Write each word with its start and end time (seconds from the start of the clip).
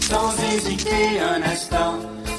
Sans 0.00 0.32
hésiter 0.52 1.20
un 1.20 1.42
instant, 1.42 1.94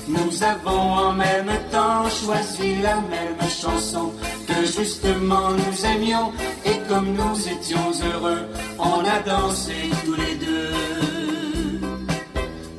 nous 0.07 0.43
avons 0.43 0.93
en 0.93 1.13
même 1.13 1.51
temps 1.71 2.07
choisi 2.09 2.75
la 2.81 2.95
même 2.95 3.49
chanson 3.49 4.11
que 4.47 4.65
justement 4.65 5.51
nous 5.51 5.85
aimions 5.85 6.31
et 6.65 6.77
comme 6.87 7.13
nous 7.13 7.49
étions 7.49 7.91
heureux, 8.13 8.47
on 8.77 9.03
a 9.03 9.19
dansé 9.25 9.73
tous 10.05 10.15
les 10.15 10.35
deux 10.35 10.71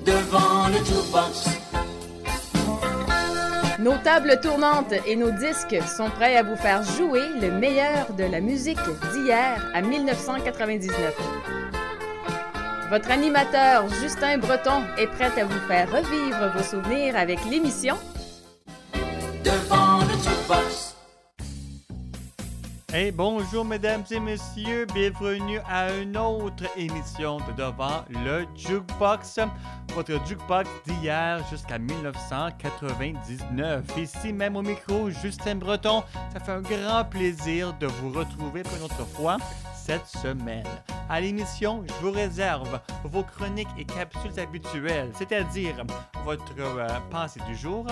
devant 0.04 0.68
le 0.68 0.84
jukebox. 0.84 1.48
Nos 3.78 3.98
tables 3.98 4.40
tournantes 4.40 4.94
et 5.06 5.16
nos 5.16 5.30
disques 5.30 5.76
sont 5.96 6.10
prêts 6.10 6.36
à 6.36 6.42
vous 6.42 6.56
faire 6.56 6.82
jouer 6.82 7.22
le 7.40 7.50
meilleur 7.50 8.12
de 8.14 8.24
la 8.24 8.40
musique 8.40 8.78
d'hier 9.12 9.70
à 9.74 9.82
1999. 9.82 11.55
Votre 12.88 13.10
animateur 13.10 13.88
Justin 14.00 14.38
Breton 14.38 14.82
est 14.96 15.08
prêt 15.08 15.32
à 15.40 15.44
vous 15.44 15.58
faire 15.66 15.90
revivre 15.90 16.52
vos 16.54 16.62
souvenirs 16.62 17.16
avec 17.16 17.44
l'émission 17.44 17.96
Devant 19.44 19.98
le. 20.00 20.16
Bonjour 23.12 23.62
mesdames 23.62 24.04
et 24.10 24.18
messieurs, 24.18 24.86
bienvenue 24.94 25.60
à 25.68 25.92
une 25.92 26.16
autre 26.16 26.64
émission 26.78 27.36
de 27.36 27.52
Devant 27.52 28.06
le 28.08 28.46
Jukebox, 28.56 29.40
votre 29.94 30.14
jukebox 30.26 30.66
d'hier 30.86 31.46
jusqu'à 31.50 31.78
1999. 31.78 33.84
Ici 33.98 34.32
même 34.32 34.56
au 34.56 34.62
micro, 34.62 35.10
Justin 35.10 35.56
Breton, 35.56 36.04
ça 36.32 36.40
fait 36.40 36.52
un 36.52 36.62
grand 36.62 37.04
plaisir 37.04 37.74
de 37.74 37.86
vous 37.86 38.12
retrouver 38.12 38.62
pour 38.62 38.78
une 38.78 38.84
autre 38.84 39.04
fois 39.04 39.36
cette 39.74 40.06
semaine. 40.06 40.64
À 41.10 41.20
l'émission, 41.20 41.84
je 41.86 41.92
vous 42.00 42.12
réserve 42.12 42.80
vos 43.04 43.24
chroniques 43.24 43.68
et 43.76 43.84
capsules 43.84 44.40
habituelles, 44.40 45.10
c'est-à-dire 45.12 45.84
votre 46.24 46.54
euh, 46.58 46.88
pensée 47.10 47.40
du 47.46 47.54
jour, 47.54 47.84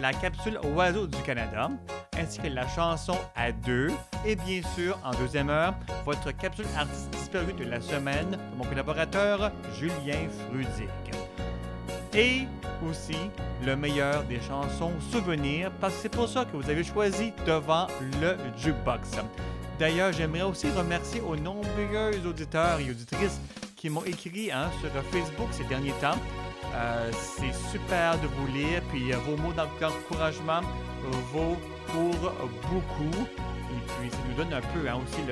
la 0.00 0.12
capsule 0.12 0.58
Oiseau 0.74 1.06
du 1.06 1.20
Canada, 1.22 1.70
ainsi 2.18 2.38
que 2.38 2.48
la 2.48 2.66
chanson 2.68 3.16
à 3.34 3.52
deux, 3.52 3.90
et 4.24 4.36
bien 4.36 4.60
sûr, 4.74 4.98
en 5.04 5.12
deuxième 5.12 5.50
heure, 5.50 5.74
votre 6.04 6.30
capsule 6.32 6.66
artiste 6.76 7.10
disparue 7.10 7.52
de 7.52 7.64
la 7.64 7.80
semaine 7.80 8.32
de 8.32 8.56
mon 8.56 8.64
collaborateur 8.64 9.50
Julien 9.78 10.28
Frudic. 10.48 10.88
Et 12.14 12.46
aussi 12.88 13.16
le 13.64 13.76
meilleur 13.76 14.24
des 14.24 14.40
chansons 14.40 14.92
souvenirs, 15.12 15.70
parce 15.80 15.94
que 15.94 16.00
c'est 16.02 16.08
pour 16.08 16.28
ça 16.28 16.44
que 16.44 16.56
vous 16.56 16.68
avez 16.68 16.84
choisi 16.84 17.32
devant 17.46 17.86
le 18.20 18.36
jukebox. 18.56 19.18
D'ailleurs, 19.78 20.12
j'aimerais 20.12 20.42
aussi 20.42 20.68
remercier 20.70 21.20
aux 21.20 21.36
nombreux 21.36 22.26
auditeurs 22.26 22.80
et 22.80 22.90
auditrices 22.90 23.40
qui 23.76 23.88
m'ont 23.88 24.04
écrit 24.04 24.50
hein, 24.52 24.70
sur 24.80 24.90
Facebook 25.04 25.48
ces 25.52 25.64
derniers 25.64 25.94
temps. 26.00 26.18
Euh, 26.74 27.10
c'est 27.12 27.54
super 27.70 28.20
de 28.20 28.26
vous 28.26 28.46
lire, 28.48 28.82
puis 28.90 29.12
euh, 29.12 29.16
vos 29.18 29.36
mots 29.36 29.52
d'encouragement 29.52 30.60
vaut 31.32 31.56
pour 31.86 32.32
beaucoup. 32.70 33.26
Et 33.70 33.80
puis, 33.86 34.10
ça 34.10 34.18
nous 34.28 34.34
donne 34.34 34.52
un 34.52 34.60
peu 34.60 34.88
hein, 34.88 34.98
aussi 35.02 35.22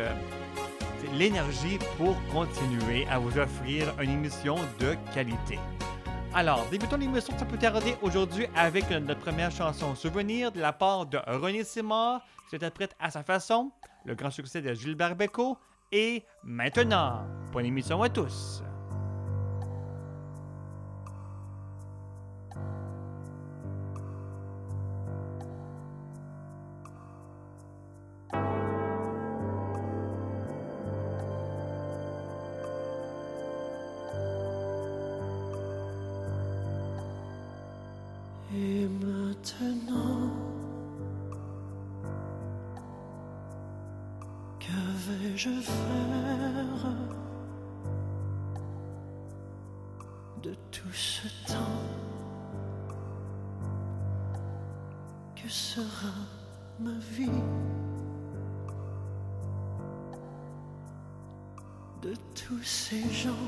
l'énergie 1.17 1.79
pour 1.97 2.17
continuer 2.33 3.07
à 3.11 3.19
vous 3.19 3.39
offrir 3.39 3.95
une 4.01 4.11
émission 4.11 4.57
de 4.81 4.97
qualité. 5.15 5.59
Alors, 6.35 6.67
débutons 6.71 6.99
l'émission 6.99 7.37
sans 7.39 7.47
plus 7.47 7.59
tarder 7.59 7.97
aujourd'hui 8.03 8.47
avec 8.55 8.91
notre 8.91 9.21
première 9.21 9.51
chanson 9.51 9.95
souvenir 9.95 10.53
de 10.53 10.61
la 10.61 10.73
part 10.73 11.07
de 11.07 11.19
René 11.27 11.65
Simard, 11.65 12.21
qui 12.45 12.51
s'interprète 12.51 12.95
à 13.01 13.11
sa 13.11 13.23
façon, 13.23 13.73
le 14.05 14.15
grand 14.15 14.31
succès 14.31 14.61
de 14.61 14.73
Gilbert 14.75 15.17
Bécaud, 15.17 15.57
et 15.91 16.25
maintenant, 16.45 17.27
bonne 17.51 17.65
émission 17.65 18.03
à 18.03 18.11
tous. 18.11 18.63
Et 38.61 38.89
maintenant, 38.89 40.33
que 44.59 44.79
vais-je 45.07 45.51
faire 45.61 46.93
de 50.43 50.55
tout 50.73 50.93
ce 50.93 51.29
temps 51.47 51.85
Que 55.37 55.49
sera 55.49 56.15
ma 56.81 56.99
vie 57.13 57.31
de 62.03 62.13
tous 62.35 62.65
ces 62.65 63.09
gens 63.11 63.47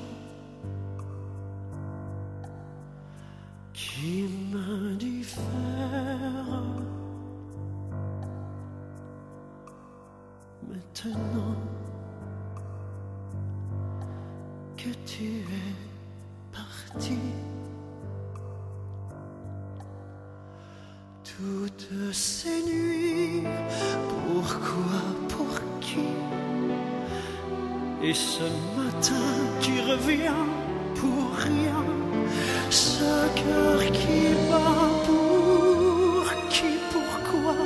qui 3.72 4.28
m'indiffèrent. 4.52 5.44
Maintenant 10.68 11.56
que 14.76 14.90
tu 15.06 15.24
es 15.24 15.74
parti, 16.52 17.18
toutes 21.24 22.12
ces 22.12 22.62
nuits, 22.64 23.44
pourquoi, 24.32 25.02
pour 25.28 25.54
qui? 25.80 26.08
Et 28.02 28.14
ce 28.14 28.44
matin 28.76 29.14
qui 29.60 29.80
revient 29.82 30.44
pour 30.94 31.34
rien 31.34 31.84
ce 32.70 33.04
cœur 33.34 33.80
qui 33.92 34.34
bat 34.50 34.90
pour 35.06 36.24
qui, 36.50 36.72
pourquoi, 36.92 37.56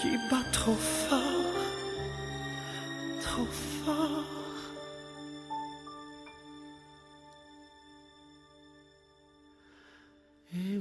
qui 0.00 0.10
bat 0.30 0.44
trop 0.52 0.74
fort, 0.74 1.60
trop 3.20 3.46
fort. 3.84 4.24
Et 10.54 10.78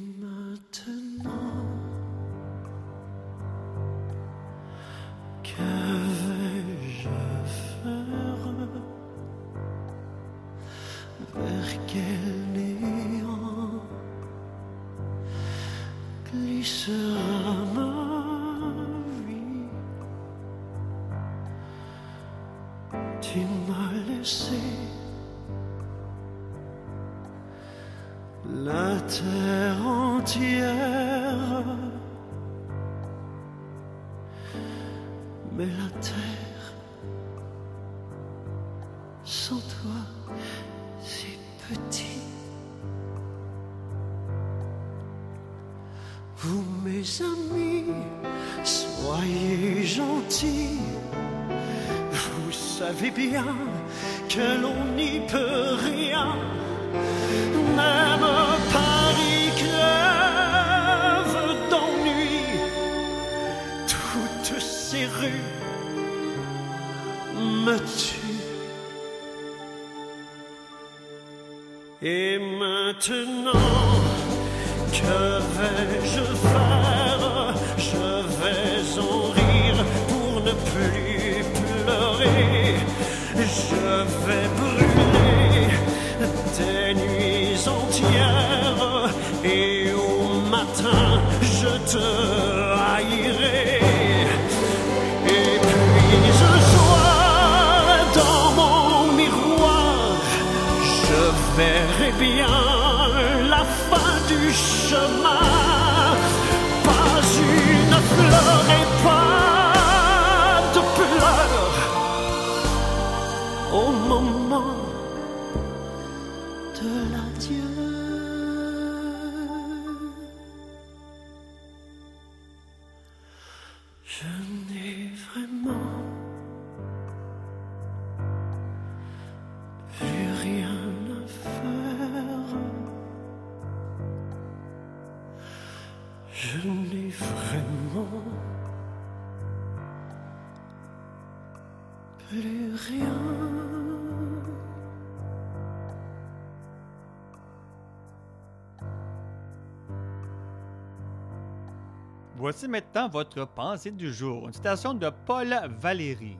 votre 153.05 153.45
pensée 153.45 153.91
du 153.91 154.11
jour. 154.11 154.47
Une 154.47 154.53
citation 154.53 154.95
de 154.95 155.11
Paul 155.25 155.55
Valéry. 155.79 156.35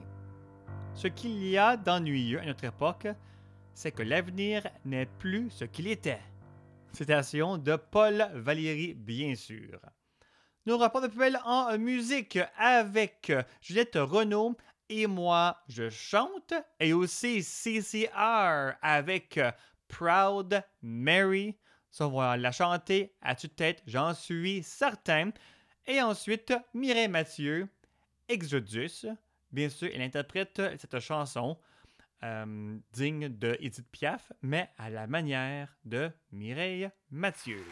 Ce 0.94 1.06
qu'il 1.06 1.46
y 1.46 1.56
a 1.56 1.76
d'ennuyeux 1.76 2.40
à 2.40 2.46
notre 2.46 2.64
époque, 2.64 3.06
c'est 3.72 3.92
que 3.92 4.02
l'avenir 4.02 4.66
n'est 4.84 5.06
plus 5.06 5.50
ce 5.50 5.64
qu'il 5.64 5.86
était. 5.86 6.20
Citation 6.92 7.58
de 7.58 7.76
Paul 7.76 8.28
Valéry, 8.34 8.94
bien 8.94 9.36
sûr. 9.36 9.78
Nous 10.66 10.76
rapport 10.76 11.00
de 11.00 11.06
plus 11.06 11.36
en 11.44 11.78
musique 11.78 12.40
avec 12.58 13.32
Juliette 13.60 13.96
Renaud 13.96 14.56
et 14.88 15.06
moi, 15.06 15.62
je 15.68 15.90
chante, 15.90 16.54
et 16.80 16.92
aussi 16.92 17.42
CCR 17.42 18.72
avec 18.82 19.38
Proud 19.86 20.62
Mary. 20.82 21.56
Ça, 21.90 22.08
va 22.08 22.36
la 22.36 22.52
chanter 22.52 23.14
à 23.22 23.34
toute 23.34 23.54
tête, 23.54 23.82
j'en 23.86 24.12
suis 24.14 24.62
certain. 24.62 25.30
Et 25.90 26.02
ensuite, 26.02 26.52
Mireille 26.74 27.08
Mathieu, 27.08 27.66
Exodus. 28.28 29.06
Bien 29.50 29.70
sûr, 29.70 29.88
elle 29.94 30.02
interprète 30.02 30.60
cette 30.78 31.00
chanson 31.00 31.56
euh, 32.22 32.76
digne 32.92 33.30
de 33.30 33.56
Edith 33.58 33.90
Piaf, 33.90 34.30
mais 34.42 34.68
à 34.76 34.90
la 34.90 35.06
manière 35.06 35.74
de 35.86 36.10
Mireille 36.30 36.90
Mathieu. 37.10 37.64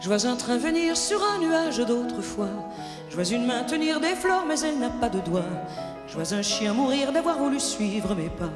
Je 0.00 0.08
vois 0.08 0.26
un 0.26 0.36
train 0.36 0.56
venir 0.56 0.96
sur 0.96 1.22
un 1.22 1.40
nuage 1.40 1.76
d'autrefois. 1.76 2.70
Je 3.10 3.16
vois 3.16 3.30
une 3.30 3.44
main 3.44 3.64
tenir 3.64 4.00
des 4.00 4.14
fleurs, 4.14 4.46
mais 4.46 4.58
elle 4.60 4.78
n'a 4.78 4.88
pas 4.88 5.10
de 5.10 5.20
doigts. 5.20 5.44
Je 6.08 6.14
vois 6.14 6.32
un 6.32 6.42
chien 6.42 6.72
mourir 6.72 7.12
d'avoir 7.12 7.36
voulu 7.36 7.60
suivre 7.60 8.14
mes 8.14 8.30
pas. 8.30 8.50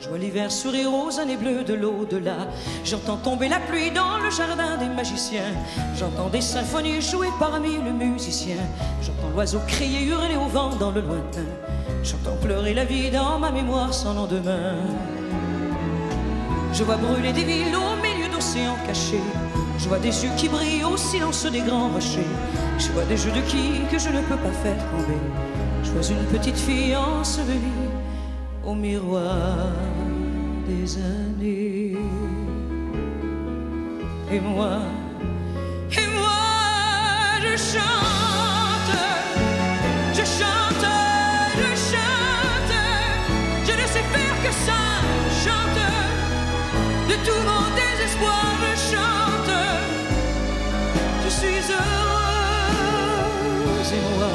Je 0.00 0.08
vois 0.08 0.16
l'hiver 0.16 0.50
sourire 0.50 0.90
aux 0.94 1.20
années 1.20 1.36
bleues 1.36 1.62
de 1.62 1.74
l'au-delà. 1.74 2.48
J'entends 2.84 3.18
tomber 3.18 3.48
la 3.48 3.60
pluie 3.60 3.90
dans 3.90 4.16
le 4.16 4.30
jardin 4.30 4.78
des 4.78 4.88
magiciens. 4.88 5.52
J'entends 5.94 6.30
des 6.30 6.40
symphonies 6.40 7.02
jouées 7.02 7.28
par 7.38 7.60
mille 7.60 7.92
musiciens. 7.92 8.64
J'entends 9.02 9.28
l'oiseau 9.34 9.60
crier, 9.66 10.06
hurler 10.06 10.36
au 10.36 10.48
vent 10.48 10.70
dans 10.76 10.90
le 10.90 11.02
lointain. 11.02 11.44
J'entends 12.02 12.36
pleurer 12.40 12.72
la 12.72 12.86
vie 12.86 13.10
dans 13.10 13.38
ma 13.38 13.50
mémoire 13.50 13.92
sans 13.92 14.14
lendemain. 14.14 14.76
Je 16.72 16.82
vois 16.82 16.96
brûler 16.96 17.34
des 17.34 17.44
villes 17.44 17.76
au 17.76 17.96
milieu 18.02 18.32
d'océans 18.32 18.78
cachés. 18.86 19.20
Je 19.76 19.86
vois 19.86 19.98
des 19.98 20.24
yeux 20.24 20.30
qui 20.38 20.48
brillent 20.48 20.84
au 20.84 20.96
silence 20.96 21.44
des 21.44 21.60
grands 21.60 21.88
rochers. 21.88 22.32
Je 22.78 22.88
vois 22.92 23.04
des 23.04 23.18
jeux 23.18 23.32
de 23.32 23.40
qui 23.42 23.82
que 23.92 23.98
je 23.98 24.08
ne 24.08 24.22
peux 24.22 24.36
pas 24.36 24.52
faire 24.62 24.78
tomber. 24.90 25.18
Je 25.84 25.90
vois 25.90 26.08
une 26.08 26.24
petite 26.38 26.58
fille 26.58 26.96
ensevelie 26.96 27.89
au 28.64 28.74
miroir 28.74 29.72
des 30.66 30.96
années. 30.96 31.96
Et 34.32 34.40
moi, 34.40 34.78
et 35.92 36.08
moi, 36.18 37.40
je 37.42 37.56
chante, 37.56 38.96
je 40.14 40.24
chante, 40.38 40.86
je 41.56 41.70
chante. 41.90 42.78
Je 43.66 43.72
ne 43.72 43.86
sais 43.92 44.06
faire 44.14 44.36
que 44.44 44.52
ça, 44.66 44.82
je 45.26 45.32
chante. 45.44 45.82
De 47.08 47.16
tout 47.26 47.42
mon 47.50 47.64
désespoir, 47.74 48.46
je 48.62 48.72
chante. 48.92 49.56
Je 51.24 51.28
suis 51.28 51.62
heureuse, 51.72 53.10
et 53.92 54.02
moi, 54.16 54.34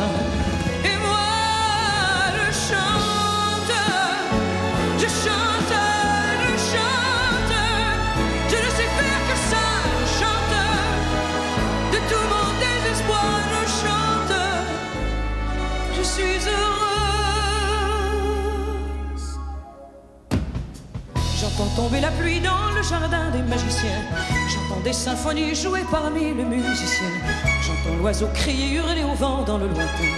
tomber 21.86 22.02
la 22.02 22.10
pluie 22.10 22.40
dans 22.40 22.72
le 22.76 22.82
jardin 22.82 23.30
des 23.32 23.44
magiciens. 23.44 24.02
J'entends 24.50 24.82
des 24.82 24.94
symphonies 24.94 25.54
jouées 25.54 25.86
par 25.92 26.10
mille 26.10 26.44
musiciens. 26.46 27.16
J'entends 27.62 27.96
l'oiseau 28.00 28.28
crier, 28.34 28.76
hurler 28.76 29.04
au 29.04 29.14
vent 29.14 29.44
dans 29.44 29.60
le 29.60 29.68
lointain. 29.68 30.14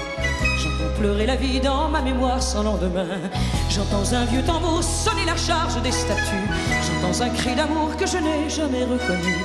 J'entends 0.61 0.93
pleurer 0.97 1.25
la 1.25 1.35
vie 1.35 1.59
dans 1.59 1.89
ma 1.89 2.01
mémoire 2.01 2.41
sans 2.41 2.63
lendemain. 2.63 3.19
J'entends 3.69 4.13
un 4.13 4.23
vieux 4.25 4.43
tambour 4.43 4.81
sonner 4.81 5.25
la 5.25 5.35
charge 5.35 5.81
des 5.81 5.91
statues. 5.91 6.47
J'entends 6.85 7.21
un 7.21 7.29
cri 7.29 7.53
d'amour 7.53 7.97
que 7.97 8.07
je 8.07 8.17
n'ai 8.17 8.49
jamais 8.49 8.85
reconnu. 8.85 9.35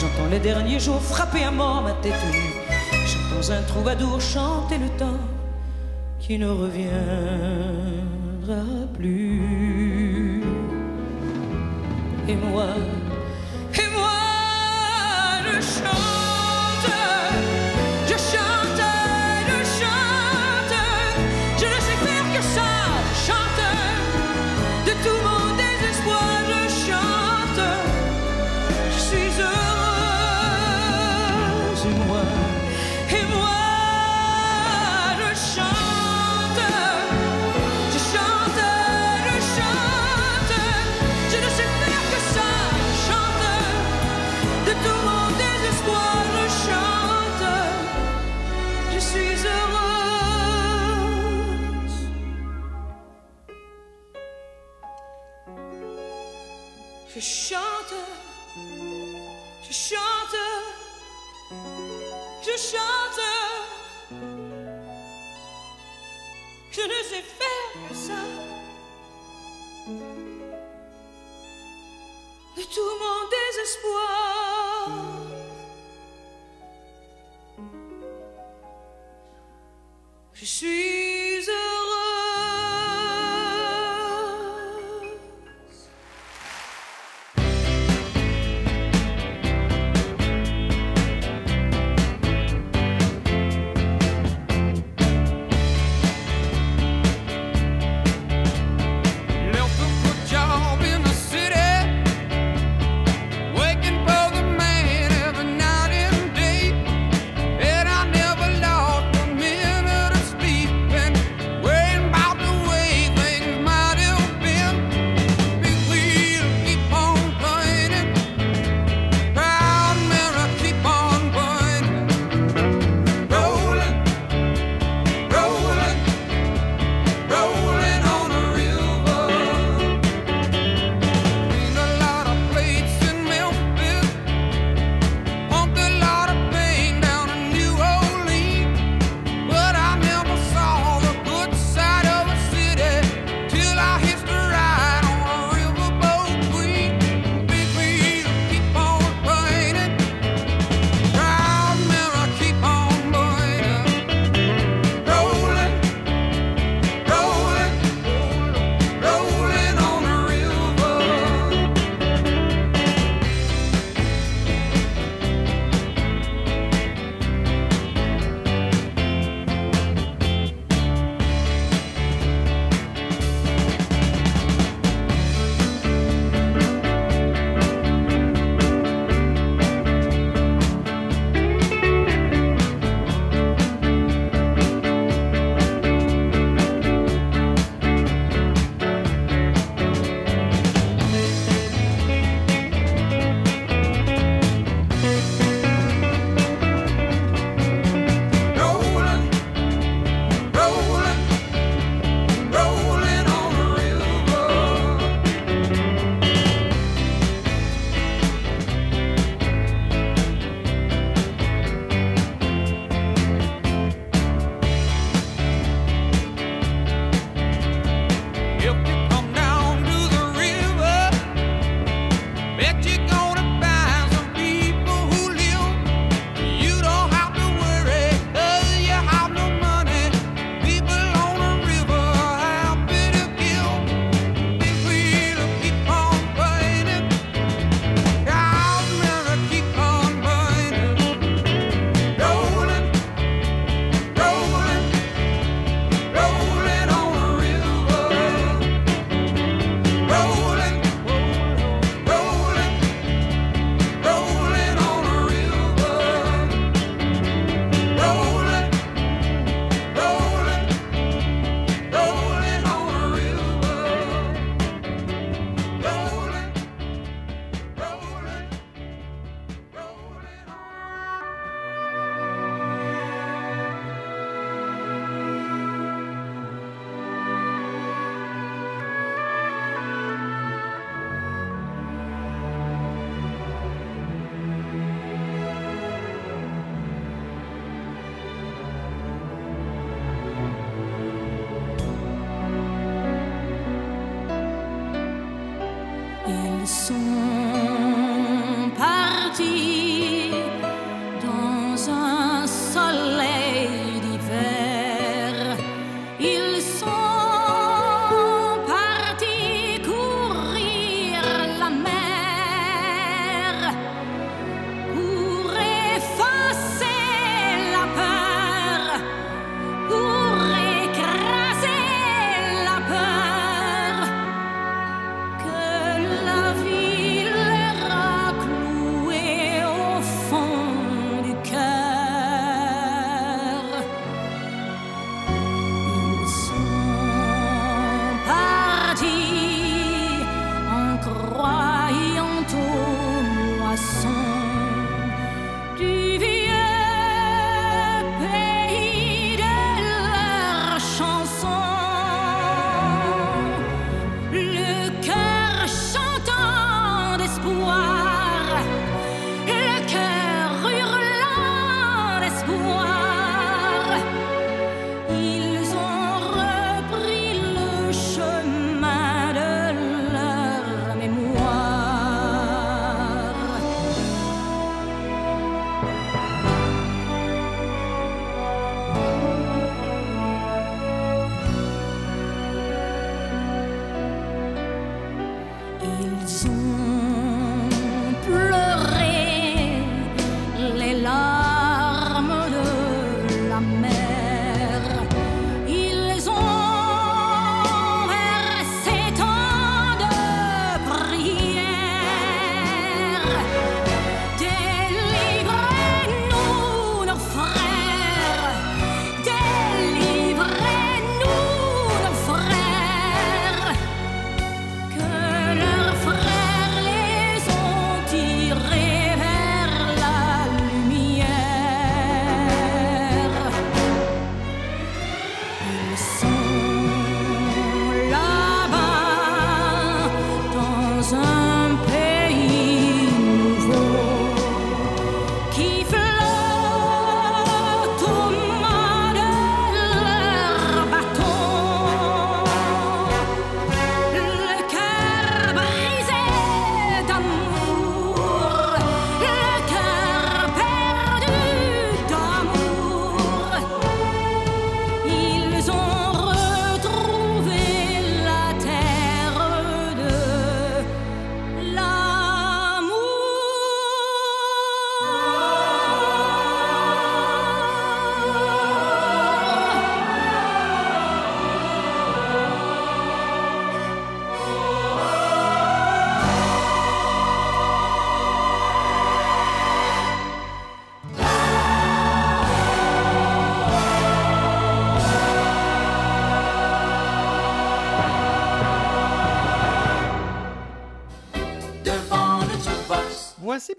J'entends 0.00 0.30
les 0.30 0.38
derniers 0.38 0.80
jours 0.80 1.02
frapper 1.02 1.44
à 1.44 1.50
mort 1.50 1.82
ma 1.82 1.92
tête 2.04 2.24
nue. 2.32 2.54
J'entends 3.10 3.52
un 3.52 3.62
troubadour 3.64 4.18
chanter 4.18 4.78
le 4.78 4.88
temps 4.96 5.20
qui 6.20 6.38
ne 6.38 6.48
reviendra 6.48 6.94
plus. 8.94 9.69
Et 12.30 12.36
moi, 12.36 12.66
tout 72.74 72.94
mon 73.02 73.20
désespoir. 73.28 74.88
Je 80.32 80.44
suis 80.44 81.50
heureuse. 81.50 81.79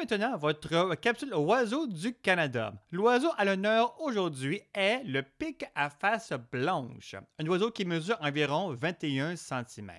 Maintenant 0.01 0.35
votre 0.35 0.95
capsule 0.95 1.35
Oiseau 1.35 1.85
du 1.85 2.15
Canada. 2.15 2.73
L'oiseau 2.91 3.29
à 3.37 3.45
l'honneur 3.45 4.01
aujourd'hui 4.01 4.59
est 4.73 5.03
le 5.03 5.21
pic 5.21 5.63
à 5.75 5.91
face 5.91 6.33
blanche, 6.51 7.15
un 7.37 7.45
oiseau 7.45 7.69
qui 7.69 7.85
mesure 7.85 8.17
environ 8.19 8.73
21 8.73 9.35
cm. 9.35 9.91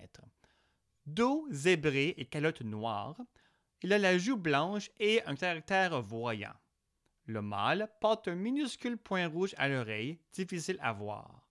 Dos 1.07 1.47
zébré 1.53 2.15
et 2.19 2.25
calotte 2.25 2.63
noire, 2.63 3.17
il 3.83 3.93
a 3.93 3.99
la 3.99 4.19
joue 4.19 4.37
blanche 4.37 4.91
et 4.99 5.23
un 5.25 5.37
caractère 5.37 6.03
voyant. 6.03 6.55
Le 7.27 7.41
mâle 7.41 7.89
porte 8.01 8.27
un 8.27 8.35
minuscule 8.35 8.97
point 8.97 9.29
rouge 9.29 9.55
à 9.57 9.69
l'oreille, 9.69 10.19
difficile 10.33 10.79
à 10.81 10.93
voir. 10.93 11.47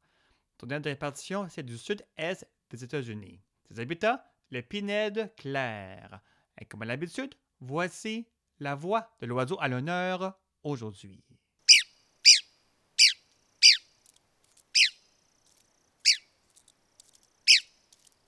Son 0.59 0.67
dernière 0.67 0.83
de 0.83 0.89
répartition, 0.89 1.47
c'est 1.47 1.63
du 1.63 1.77
sud-est 1.77 2.45
des 2.69 2.83
États-Unis. 2.83 3.39
Ses 3.69 3.79
habitats, 3.79 4.29
les 4.49 4.61
pinèdes 4.61 5.33
claires. 5.37 6.19
Et 6.59 6.65
comme 6.65 6.81
à 6.81 6.85
l'habitude, 6.85 7.33
voici 7.61 8.27
la 8.61 8.75
voix 8.75 9.09
de 9.19 9.25
l'oiseau 9.25 9.57
à 9.59 9.67
l'honneur 9.67 10.39
aujourd'hui. 10.63 11.19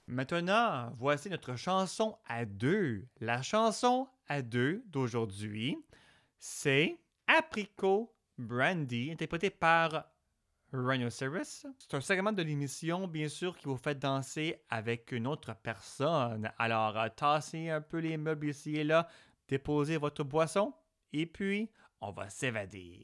Maintenant, 0.08 0.92
voici 0.98 1.30
notre 1.30 1.56
chanson 1.56 2.18
à 2.26 2.46
deux. 2.46 3.08
La 3.22 3.42
chanson 3.42 4.08
à 4.28 4.42
deux 4.42 4.84
d'aujourd'hui, 4.88 5.78
c'est 6.40 6.98
Apricot 7.28 8.14
Brandy, 8.38 9.12
interprété 9.12 9.52
par 9.52 10.06
Rhinoceros. 10.74 11.44
C'est 11.44 11.94
un 11.94 12.02
segment 12.02 12.32
de 12.32 12.42
l'émission, 12.42 13.08
bien 13.08 13.30
sûr, 13.30 13.56
qui 13.56 13.66
vous 13.66 13.78
fait 13.78 13.96
danser 13.96 14.60
avec 14.70 15.12
une 15.12 15.28
autre 15.28 15.56
personne. 15.56 16.52
Alors, 16.58 16.98
tassez 17.16 17.70
un 17.70 17.82
peu 17.82 18.00
les 18.00 18.18
meubles 18.18 18.50
ici 18.50 18.78
et 18.78 18.84
là, 18.84 19.08
déposez 19.54 19.98
votre 19.98 20.24
boisson, 20.24 20.74
et 21.12 21.28
puis 21.28 21.70
on 22.02 22.12
va 22.12 22.28
s'évader. 22.28 23.04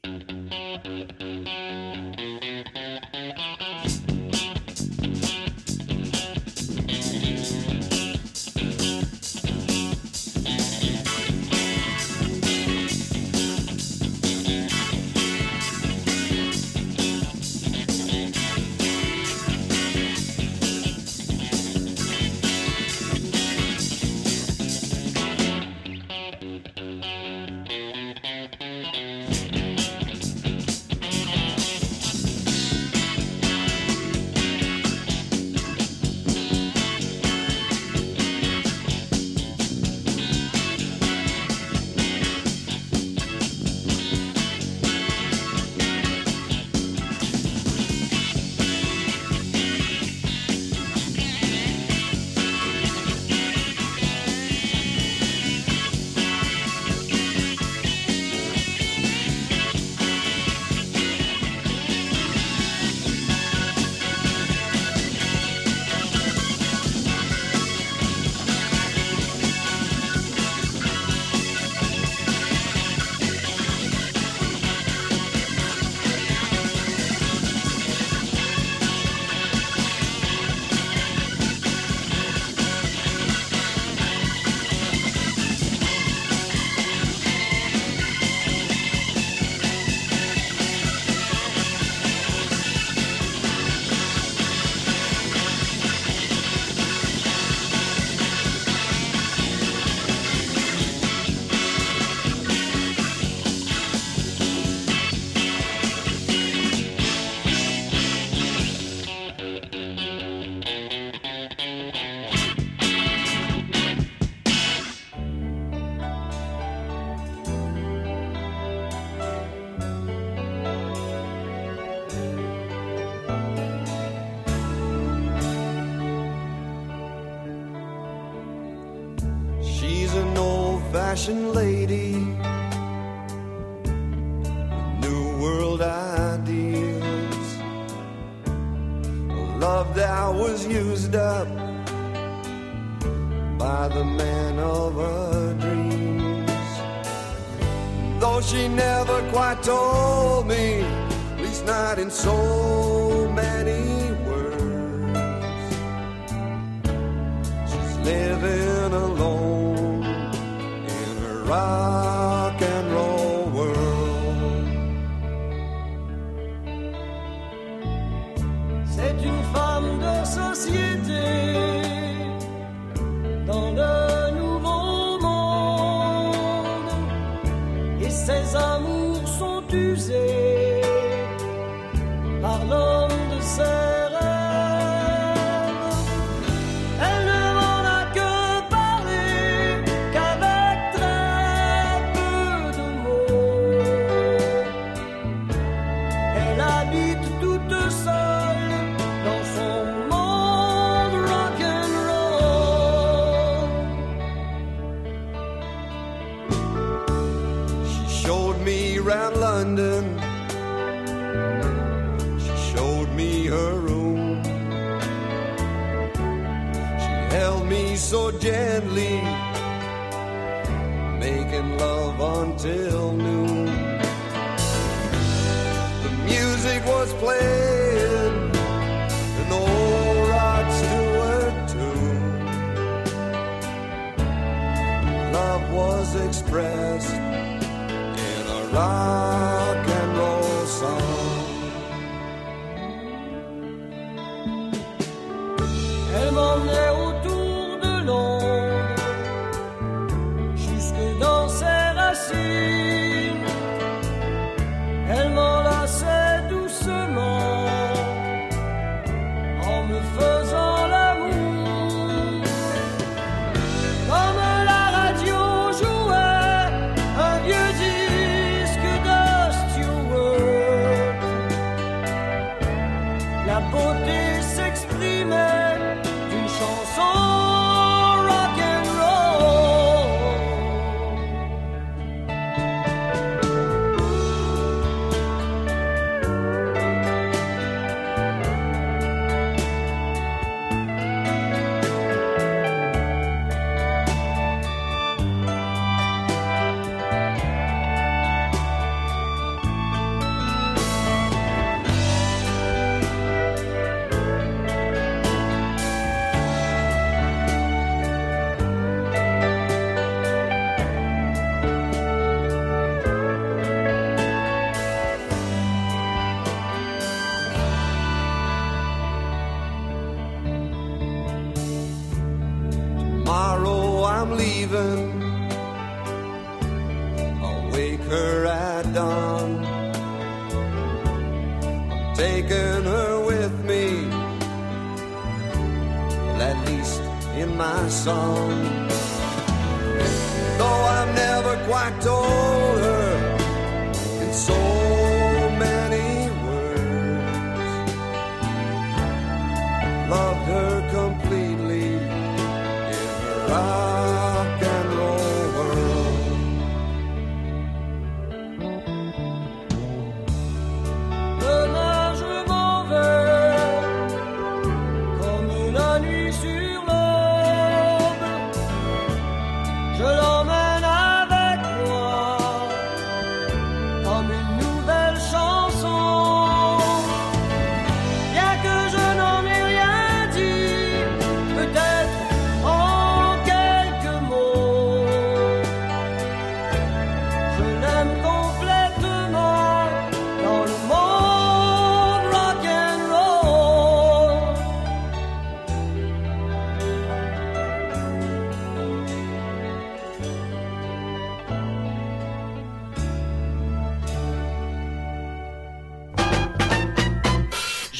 Love 235.32 235.72
was 235.72 236.16
expressed 236.26 237.14
in 237.14 238.46
a 238.46 238.64
rock 238.72 239.88
and 239.88 240.18
roll 240.18 240.66
song. 240.66 241.19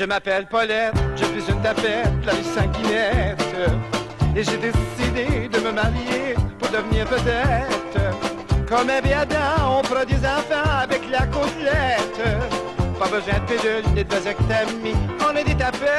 Je 0.00 0.06
m'appelle 0.06 0.46
Paulette, 0.46 0.94
je 1.14 1.26
suis 1.26 1.52
une 1.52 1.60
tapette, 1.60 2.08
la 2.24 2.32
rue 2.32 2.42
Saint-Guinette. 2.42 3.44
Et 4.34 4.42
j'ai 4.42 4.56
décidé 4.56 5.46
de 5.46 5.58
me 5.58 5.72
marier 5.72 6.36
pour 6.58 6.70
devenir 6.70 7.04
vedette. 7.04 7.98
Comme 8.66 8.88
un 8.88 8.96
Adam, 8.96 9.78
on 9.78 9.82
fera 9.82 10.06
des 10.06 10.16
enfants 10.20 10.70
avec 10.80 11.02
la 11.10 11.26
côtelette. 11.26 12.18
Pas 12.98 13.08
besoin 13.08 13.40
de 13.40 13.44
pilule 13.44 13.94
ni 13.94 14.02
de 14.02 14.10
vasectomie, 14.10 14.96
on 15.20 15.36
est 15.36 15.44
des 15.44 15.54
tapettes. 15.54 15.90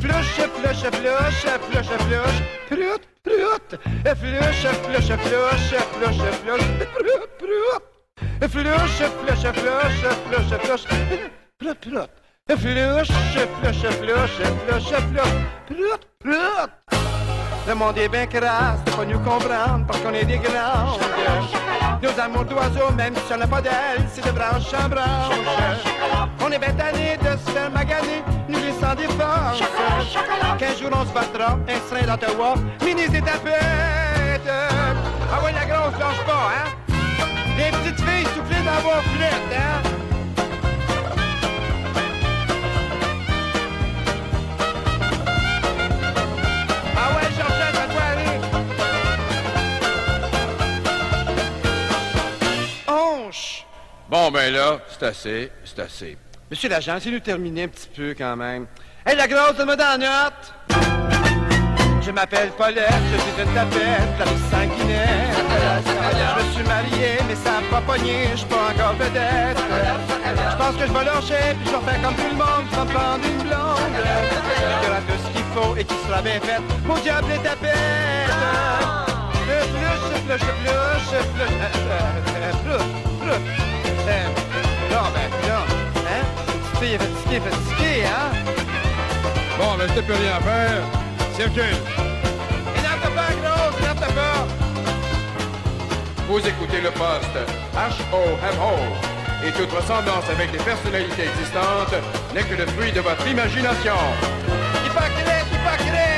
Flush, 0.00 0.34
flush, 0.36 0.84
flush, 0.92 1.46
flush, 1.68 1.88
flush, 1.98 2.42
prout, 2.68 3.02
prout. 3.24 3.80
Flush, 4.04 4.66
flush, 4.84 5.06
flush, 5.06 5.18
flush, 5.18 6.20
flush, 6.44 6.58
prout, 6.94 7.25
monde 17.76 17.98
est 17.98 18.08
bien 18.08 18.26
crasse, 18.26 18.80
faut 18.88 19.04
nous 19.04 19.18
comprendre 19.18 19.84
parce 19.86 20.00
qu'on 20.00 20.12
est 20.12 20.24
des 20.24 20.38
grands. 20.38 20.98
Nos 22.02 22.20
amours 22.20 22.44
d'oiseaux, 22.44 22.90
même 22.96 23.14
si 23.14 23.32
on 23.32 23.36
n'a 23.36 23.46
pas 23.46 23.60
d'ailes, 23.60 24.06
c'est 24.12 24.24
de 24.24 24.30
branche 24.30 24.72
en 24.72 24.88
branche. 24.88 25.84
On 26.40 26.50
est 26.50 26.58
tannés 26.58 27.18
de 27.20 27.36
se 27.36 27.50
faire 27.50 27.70
maganer, 27.70 28.22
nous 28.48 28.58
les 28.58 28.72
sans 28.80 28.94
défense. 28.94 29.62
Qu'un 30.58 30.74
jour 30.74 30.90
on 30.92 31.04
se 31.04 31.12
battra, 31.12 31.58
un 31.68 31.94
train 31.94 32.06
d'Ottawa, 32.06 32.54
mini 32.84 33.02
et 33.02 33.22
tapettes. 33.22 34.48
Ah 34.48 35.44
ouais, 35.44 35.52
la 35.52 35.64
grosse 35.66 35.98
lâche 35.98 36.24
pas, 36.26 36.50
hein? 36.56 36.94
Les 37.58 37.70
petites 37.70 38.00
filles 38.00 38.26
soufflées 38.34 38.64
dans 38.64 38.80
vos 38.82 38.90
hein? 38.90 40.05
Bon, 54.18 54.30
ben 54.30 54.50
là, 54.50 54.78
c'est 54.88 55.04
assez, 55.04 55.52
c'est 55.62 55.78
assez. 55.78 56.16
Monsieur 56.50 56.70
l'agent, 56.70 56.98
si 56.98 57.12
nous 57.12 57.20
terminer 57.20 57.64
un 57.64 57.68
petit 57.68 57.90
peu 57.94 58.14
quand 58.16 58.34
même. 58.34 58.66
Hey, 59.04 59.14
la 59.14 59.28
grosse, 59.28 59.58
dans 59.58 59.66
la 59.66 59.98
note. 59.98 60.54
Je 62.00 62.10
m'appelle 62.12 62.48
Paulette, 62.56 63.04
je 63.12 63.18
suis 63.20 63.42
une 63.42 63.54
tapette, 63.54 64.18
la 64.18 64.24
rue 64.24 64.40
sanguinaire. 64.50 65.36
Je 65.84 66.42
me 66.42 66.52
suis 66.54 66.64
marié, 66.64 67.18
mais 67.28 67.34
ça 67.34 67.58
a 67.58 67.62
pas 67.70 67.82
pogné, 67.82 68.28
je 68.32 68.36
suis 68.38 68.46
pas 68.46 68.72
encore 68.72 68.94
vedette. 68.94 69.58
Je 70.50 70.56
pense 70.56 70.76
que 70.76 70.86
je 70.86 70.92
vais 70.94 71.04
lâcher, 71.04 71.54
puis 71.60 71.66
je 71.66 71.76
vais 71.76 71.84
faire 71.84 72.02
comme 72.02 72.14
tout 72.14 72.30
le 72.30 72.36
monde, 72.36 72.64
je 72.72 72.76
vais 72.80 72.94
prendre 72.94 73.22
une 73.22 73.42
blonde. 73.42 73.96
Qui 74.80 74.88
aura 74.88 75.00
tout 75.00 75.20
ce 75.26 75.30
qu'il 75.34 75.44
faut 75.52 75.76
et 75.76 75.84
qui 75.84 75.94
sera 76.06 76.22
bien 76.22 76.40
faite. 76.40 76.62
Au 76.88 76.98
diable 77.00 77.28
les 77.28 77.38
tapettes. 77.42 77.76
Flush. 83.22 83.65
Non, 84.06 85.10
ben, 85.12 85.28
non, 85.48 85.64
hein? 86.06 86.24
Petite 86.46 86.78
fille 86.78 86.94
est 86.94 86.98
fatiguée, 86.98 87.40
fatiguée, 87.40 88.04
hein? 88.06 88.30
Bon, 89.58 89.76
ben, 89.76 89.88
c'était 89.88 90.02
plus 90.02 90.14
rien 90.14 90.36
à 90.36 90.40
faire. 90.40 90.82
Circule. 91.34 91.76
Énerve 92.78 93.10
pas, 93.14 93.32
grosse, 93.42 93.78
énerve 93.80 94.14
pas! 94.14 94.46
Vous 96.28 96.38
écoutez 96.38 96.80
le 96.80 96.90
poste 96.90 97.36
H-O-M-O. 97.74 99.46
Et 99.46 99.52
toute 99.52 99.72
ressemblance 99.72 100.24
avec 100.30 100.52
les 100.52 100.58
personnalités 100.58 101.24
existantes 101.24 101.94
n'est 102.34 102.42
que 102.42 102.54
le 102.54 102.66
fruit 102.66 102.92
de 102.92 103.00
votre 103.00 103.26
imagination. 103.28 103.96
Hypocrite, 104.84 105.46
hypocrite! 105.52 106.15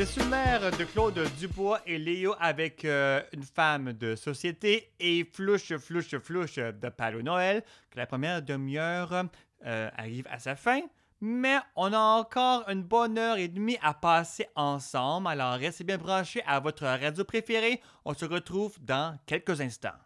C'était 0.00 0.22
Sumer 0.22 0.58
de 0.78 0.84
Claude 0.84 1.20
Dubois 1.38 1.82
et 1.84 1.98
Léo 1.98 2.34
avec 2.40 2.86
euh, 2.86 3.20
une 3.34 3.42
femme 3.42 3.92
de 3.92 4.16
société 4.16 4.94
et 4.98 5.28
Flouche, 5.30 5.76
Flouche, 5.76 6.16
Flouche 6.16 6.56
de 6.56 6.88
Palo 6.88 7.20
Noël, 7.20 7.62
que 7.90 7.98
la 7.98 8.06
première 8.06 8.40
demi-heure 8.40 9.26
euh, 9.66 9.90
arrive 9.94 10.26
à 10.30 10.38
sa 10.38 10.56
fin. 10.56 10.80
Mais 11.20 11.58
on 11.76 11.92
a 11.92 11.98
encore 11.98 12.66
une 12.70 12.82
bonne 12.82 13.18
heure 13.18 13.36
et 13.36 13.48
demie 13.48 13.76
à 13.82 13.92
passer 13.92 14.46
ensemble, 14.54 15.28
alors 15.28 15.56
restez 15.56 15.84
bien 15.84 15.98
branchés 15.98 16.42
à 16.46 16.60
votre 16.60 16.86
radio 16.86 17.22
préférée. 17.24 17.82
On 18.06 18.14
se 18.14 18.24
retrouve 18.24 18.78
dans 18.80 19.18
quelques 19.26 19.60
instants. 19.60 19.98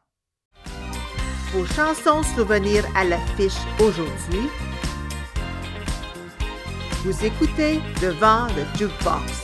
Vos 1.52 1.66
chansons 1.66 2.24
souvenirs 2.35 2.85
à 2.96 3.04
l'affiche 3.04 3.62
aujourd'hui. 3.78 4.48
Vous 7.04 7.24
écoutez 7.24 7.78
Devant 8.02 8.48
le 8.57 8.64
Jukebox. 8.76 9.43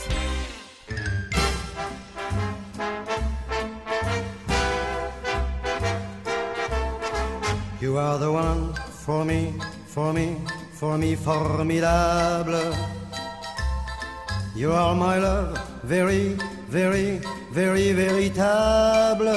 You 7.81 7.97
are 7.97 8.19
the 8.19 8.31
one 8.31 8.73
for 9.05 9.25
me, 9.25 9.55
for 9.87 10.13
me, 10.13 10.37
for 10.73 10.99
me, 10.99 11.15
formidable. 11.15 12.75
You 14.55 14.71
are 14.71 14.93
my 14.93 15.17
love, 15.17 15.57
very, 15.83 16.37
very, 16.69 17.19
very 17.51 17.91
véritable. 17.93 19.33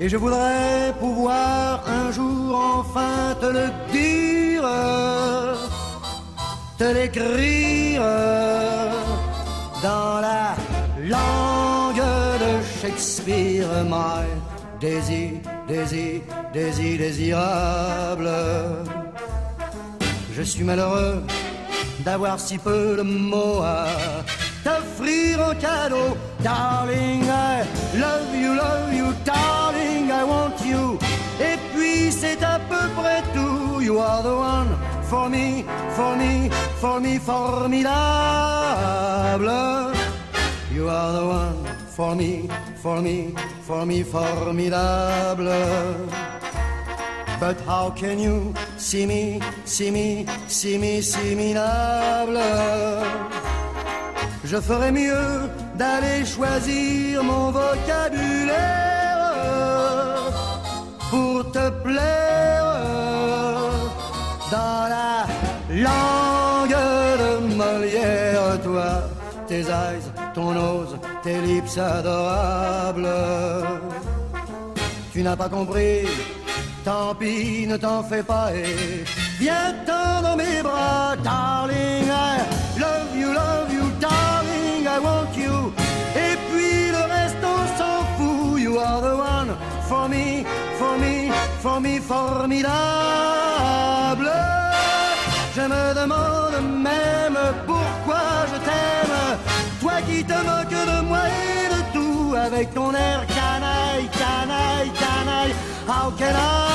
Et 0.00 0.08
je 0.08 0.16
voudrais 0.16 0.94
pouvoir 0.98 1.86
un 1.86 2.10
jour 2.10 2.56
enfin 2.56 3.36
te 3.38 3.46
le 3.58 3.68
dire, 3.92 4.64
te 6.78 6.84
l'écrire 6.84 8.00
dans 9.82 10.20
la 10.22 10.56
langue 11.02 12.06
de 12.40 12.62
Shakespeare, 12.80 13.84
my 13.84 14.24
désir, 14.80 15.42
désir, 15.70 16.20
désir, 16.52 16.98
désirable. 16.98 18.30
Je 20.34 20.42
suis 20.42 20.64
malheureux 20.64 21.22
d'avoir 22.04 22.38
si 22.40 22.58
peu 22.58 22.96
de 22.96 23.02
mots 23.02 23.62
à 23.62 23.86
t'offrir 24.64 25.40
en 25.40 25.54
cadeau. 25.54 26.16
Darling, 26.42 27.24
I 27.24 27.62
love 27.94 28.34
you, 28.34 28.54
love 28.54 28.92
you, 28.92 29.14
darling, 29.24 30.10
I 30.10 30.24
want 30.24 30.58
you. 30.64 30.98
Et 31.40 31.56
puis 31.72 32.10
c'est 32.10 32.42
à 32.42 32.58
peu 32.68 32.88
près 32.96 33.22
tout. 33.34 33.80
You 33.80 33.98
are 33.98 34.22
the 34.22 34.34
one 34.34 34.76
for 35.04 35.28
me, 35.28 35.64
for 35.96 36.16
me, 36.16 36.50
for 36.80 37.00
me, 37.00 37.18
formidable. 37.18 37.90
You 40.72 40.88
are 40.88 41.12
the 41.12 41.24
one 41.26 41.79
for 41.96 42.14
me, 42.14 42.48
for 42.82 43.00
me, 43.02 43.34
for 43.62 43.84
me, 43.84 44.02
formidable. 44.02 45.46
But 47.40 47.60
how 47.62 47.90
can 47.90 48.18
you 48.18 48.54
see 48.76 49.06
me, 49.06 49.40
see 49.64 49.90
me, 49.90 50.26
see 50.46 50.78
me, 50.78 51.00
similable? 51.00 52.38
Je 54.44 54.60
ferais 54.60 54.92
mieux 54.92 55.48
d'aller 55.74 56.24
choisir 56.24 57.22
mon 57.22 57.50
vocabulaire 57.50 58.90
pour 61.10 61.50
te 61.52 61.70
plaire 61.82 62.74
dans 64.50 64.88
la 64.94 65.26
langue 65.70 66.76
de 67.22 67.30
Molière, 67.54 68.60
toi, 68.62 69.02
tes 69.46 69.60
eyes, 69.60 70.06
ton 70.34 70.52
nose, 70.52 70.96
tes 71.22 71.40
lips 71.40 71.76
adorables. 71.78 73.08
Tu 75.12 75.22
n'as 75.22 75.36
pas 75.36 75.48
compris, 75.48 76.06
tant 76.84 77.14
pis, 77.14 77.66
ne 77.66 77.76
t'en 77.76 78.02
fais 78.02 78.22
pas 78.22 78.52
et 78.54 79.04
viens-t'en 79.38 80.22
dans 80.22 80.36
mes 80.36 80.62
bras, 80.62 81.16
darling. 81.22 82.06
I 82.08 82.80
love 82.80 83.16
you, 83.16 83.32
love 83.32 83.72
you, 83.72 83.90
darling, 84.00 84.86
I 84.86 84.98
want 85.00 85.36
you. 85.36 85.72
Et 86.14 86.36
puis 86.48 86.90
le 86.90 87.02
reste, 87.14 87.42
on 87.42 87.78
s'en 87.78 88.04
fout. 88.16 88.60
You 88.60 88.78
are 88.78 89.00
the 89.00 89.16
one 89.16 89.56
for 89.88 90.08
me, 90.08 90.44
for 90.78 90.96
me, 90.98 91.30
for 91.60 91.80
me, 91.80 91.98
formidable. 91.98 92.99
Tout 102.60 102.66
avec 102.66 102.74
ton 102.74 102.94
air 102.94 103.26
canaille, 103.26 104.08
canaille, 104.08 104.90
canaille. 104.92 105.54
How 105.86 106.10
can 106.18 106.34
I 106.36 106.69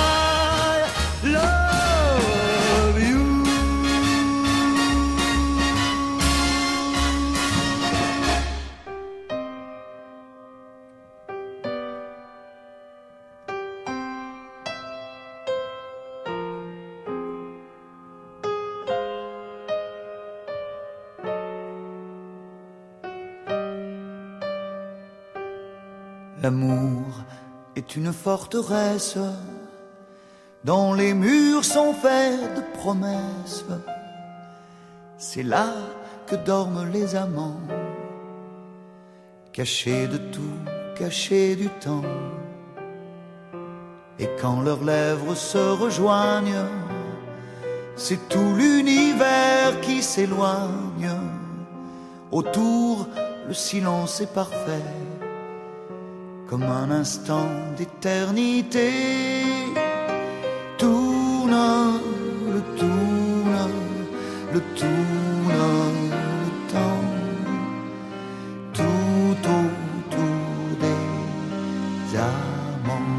une 27.97 28.11
forteresse 28.11 29.17
dont 30.63 30.93
les 30.93 31.13
murs 31.13 31.63
sont 31.63 31.93
faits 31.93 32.55
de 32.55 32.61
promesses. 32.79 33.65
C'est 35.17 35.43
là 35.43 35.73
que 36.27 36.35
dorment 36.35 36.89
les 36.91 37.15
amants, 37.15 37.61
cachés 39.53 40.07
de 40.07 40.17
tout, 40.17 40.57
cachés 40.97 41.55
du 41.55 41.69
temps. 41.69 42.11
Et 44.19 44.29
quand 44.41 44.61
leurs 44.61 44.83
lèvres 44.83 45.35
se 45.35 45.57
rejoignent, 45.57 46.65
c'est 47.95 48.27
tout 48.29 48.55
l'univers 48.55 49.79
qui 49.81 50.01
s'éloigne. 50.01 51.11
Autour, 52.31 53.07
le 53.47 53.53
silence 53.53 54.19
est 54.21 54.33
parfait 54.33 55.04
comme 56.47 56.63
un 56.63 56.91
instant 56.91 57.47
d'éternité. 57.77 58.91
Tourne, 60.77 61.99
le 62.53 62.61
tourne, 62.77 63.71
le 64.53 64.61
tourne, 64.75 66.11
le 66.43 66.51
temps, 66.73 67.07
tout 68.73 69.49
autour 69.59 70.77
des 70.81 72.17
amants. 72.17 73.15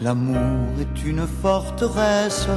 L'amour 0.00 0.80
est 0.80 1.04
une 1.04 1.26
forteresse 1.26 2.48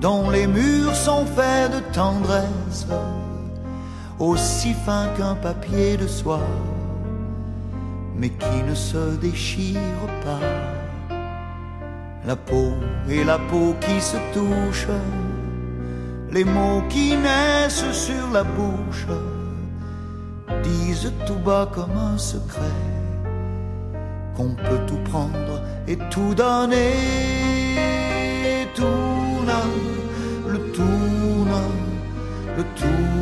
dont 0.00 0.30
les 0.30 0.46
murs 0.46 0.96
sont 0.96 1.26
faits 1.26 1.70
de 1.70 1.80
tendresse 1.92 2.86
aussi 4.22 4.72
fin 4.72 5.08
qu'un 5.16 5.34
papier 5.34 5.96
de 5.96 6.06
soie, 6.06 6.48
mais 8.16 8.30
qui 8.30 8.62
ne 8.68 8.74
se 8.74 9.16
déchire 9.16 10.06
pas. 10.24 11.16
La 12.24 12.36
peau 12.36 12.72
et 13.08 13.24
la 13.24 13.38
peau 13.38 13.74
qui 13.80 14.00
se 14.00 14.16
touchent, 14.32 14.96
les 16.30 16.44
mots 16.44 16.84
qui 16.88 17.16
naissent 17.16 17.90
sur 17.90 18.30
la 18.32 18.44
bouche, 18.44 19.08
disent 20.62 21.12
tout 21.26 21.42
bas 21.44 21.68
comme 21.74 21.96
un 21.96 22.16
secret, 22.16 22.78
qu'on 24.36 24.54
peut 24.54 24.82
tout 24.86 25.02
prendre 25.10 25.60
et 25.88 25.98
tout 26.10 26.34
donner. 26.34 26.94
Tourne, 28.74 29.52
le 30.48 30.58
tourne, 30.72 31.60
le 32.56 32.64
tourne 32.76 33.21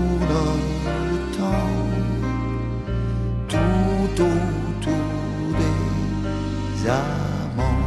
autour 4.20 4.92
des 5.59 6.88
amants. 6.88 7.80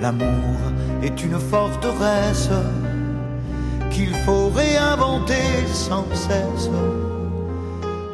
L'amour 0.00 0.56
est 1.02 1.22
une 1.22 1.38
forteresse 1.38 2.50
qu'il 3.90 4.14
faut 4.24 4.48
réinventer 4.48 5.66
sans 5.72 6.06
cesse 6.14 6.70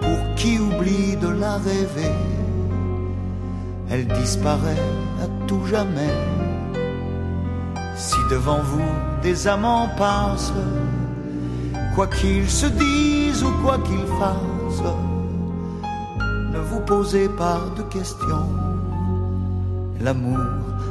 pour 0.01 0.35
qui 0.37 0.59
oublie 0.59 1.17
de 1.17 1.29
la 1.29 1.55
rêver. 1.59 2.15
Elle 3.91 4.07
disparaît 4.09 4.87
à 5.23 5.47
tout 5.47 5.65
jamais 5.67 6.15
si 7.97 8.17
devant 8.31 8.61
vous 8.63 8.93
des 9.23 9.49
amants 9.49 9.89
passent, 9.97 10.53
quoi 11.95 12.07
qu'ils 12.07 12.49
se 12.49 12.67
disent 12.67 13.43
ou 13.43 13.51
quoi 13.65 13.79
qu'ils 13.79 14.07
fassent, 14.19 14.56
ne 14.83 16.59
vous 16.59 16.81
posez 16.81 17.29
pas 17.29 17.61
de 17.77 17.83
questions. 17.83 18.49
L'amour 20.01 20.39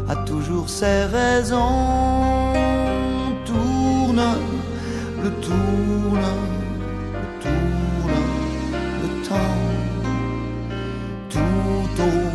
a 0.10 0.16
toujours 0.18 0.70
ses 0.70 1.06
raisons. 1.06 2.54
Tourne, 3.46 4.24
le 5.24 5.30
tourne, 5.46 6.30
le 7.22 7.28
tourne, 7.44 8.22
le 9.02 9.10
temps. 9.28 9.62
Tout 11.30 11.40
autour 11.40 12.35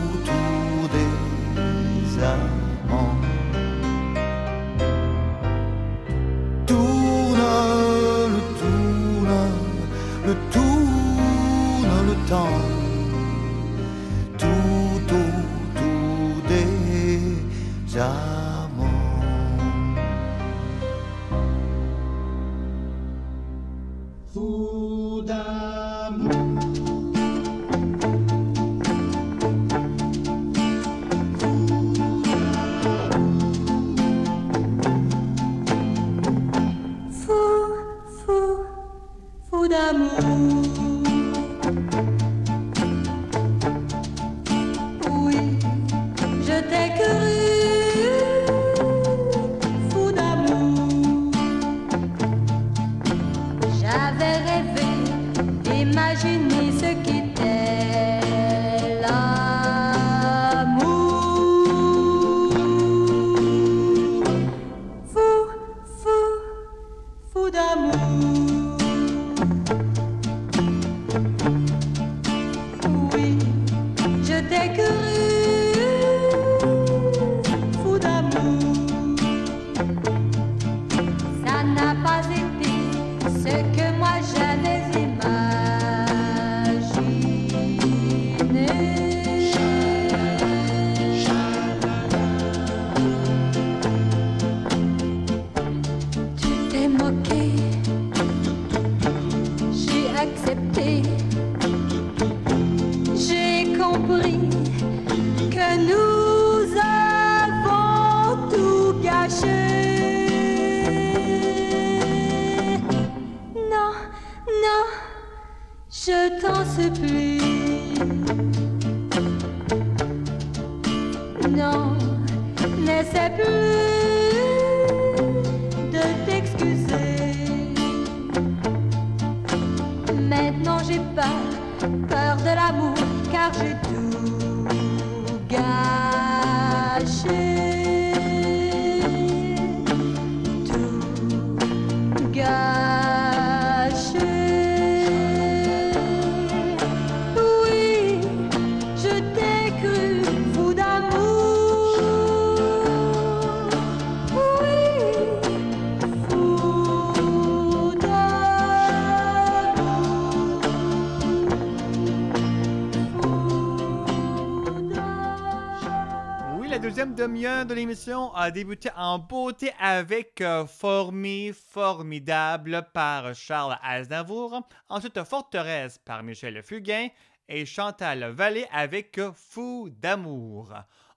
demi-heure 167.20 167.66
de 167.66 167.74
l'émission 167.74 168.32
a 168.34 168.50
débuté 168.50 168.88
en 168.96 169.18
beauté 169.18 169.72
avec 169.78 170.40
euh, 170.40 170.64
Formé 170.64 171.52
Formidable 171.52 172.88
par 172.94 173.34
Charles 173.34 173.76
Aznavour, 173.82 174.66
ensuite 174.88 175.22
Forteresse 175.24 175.98
par 175.98 176.22
Michel 176.22 176.62
Fugain 176.62 177.08
et 177.46 177.66
Chantal 177.66 178.24
Vallée 178.30 178.66
avec 178.72 179.18
euh, 179.18 179.32
Fou 179.34 179.90
d'amour. 179.90 180.72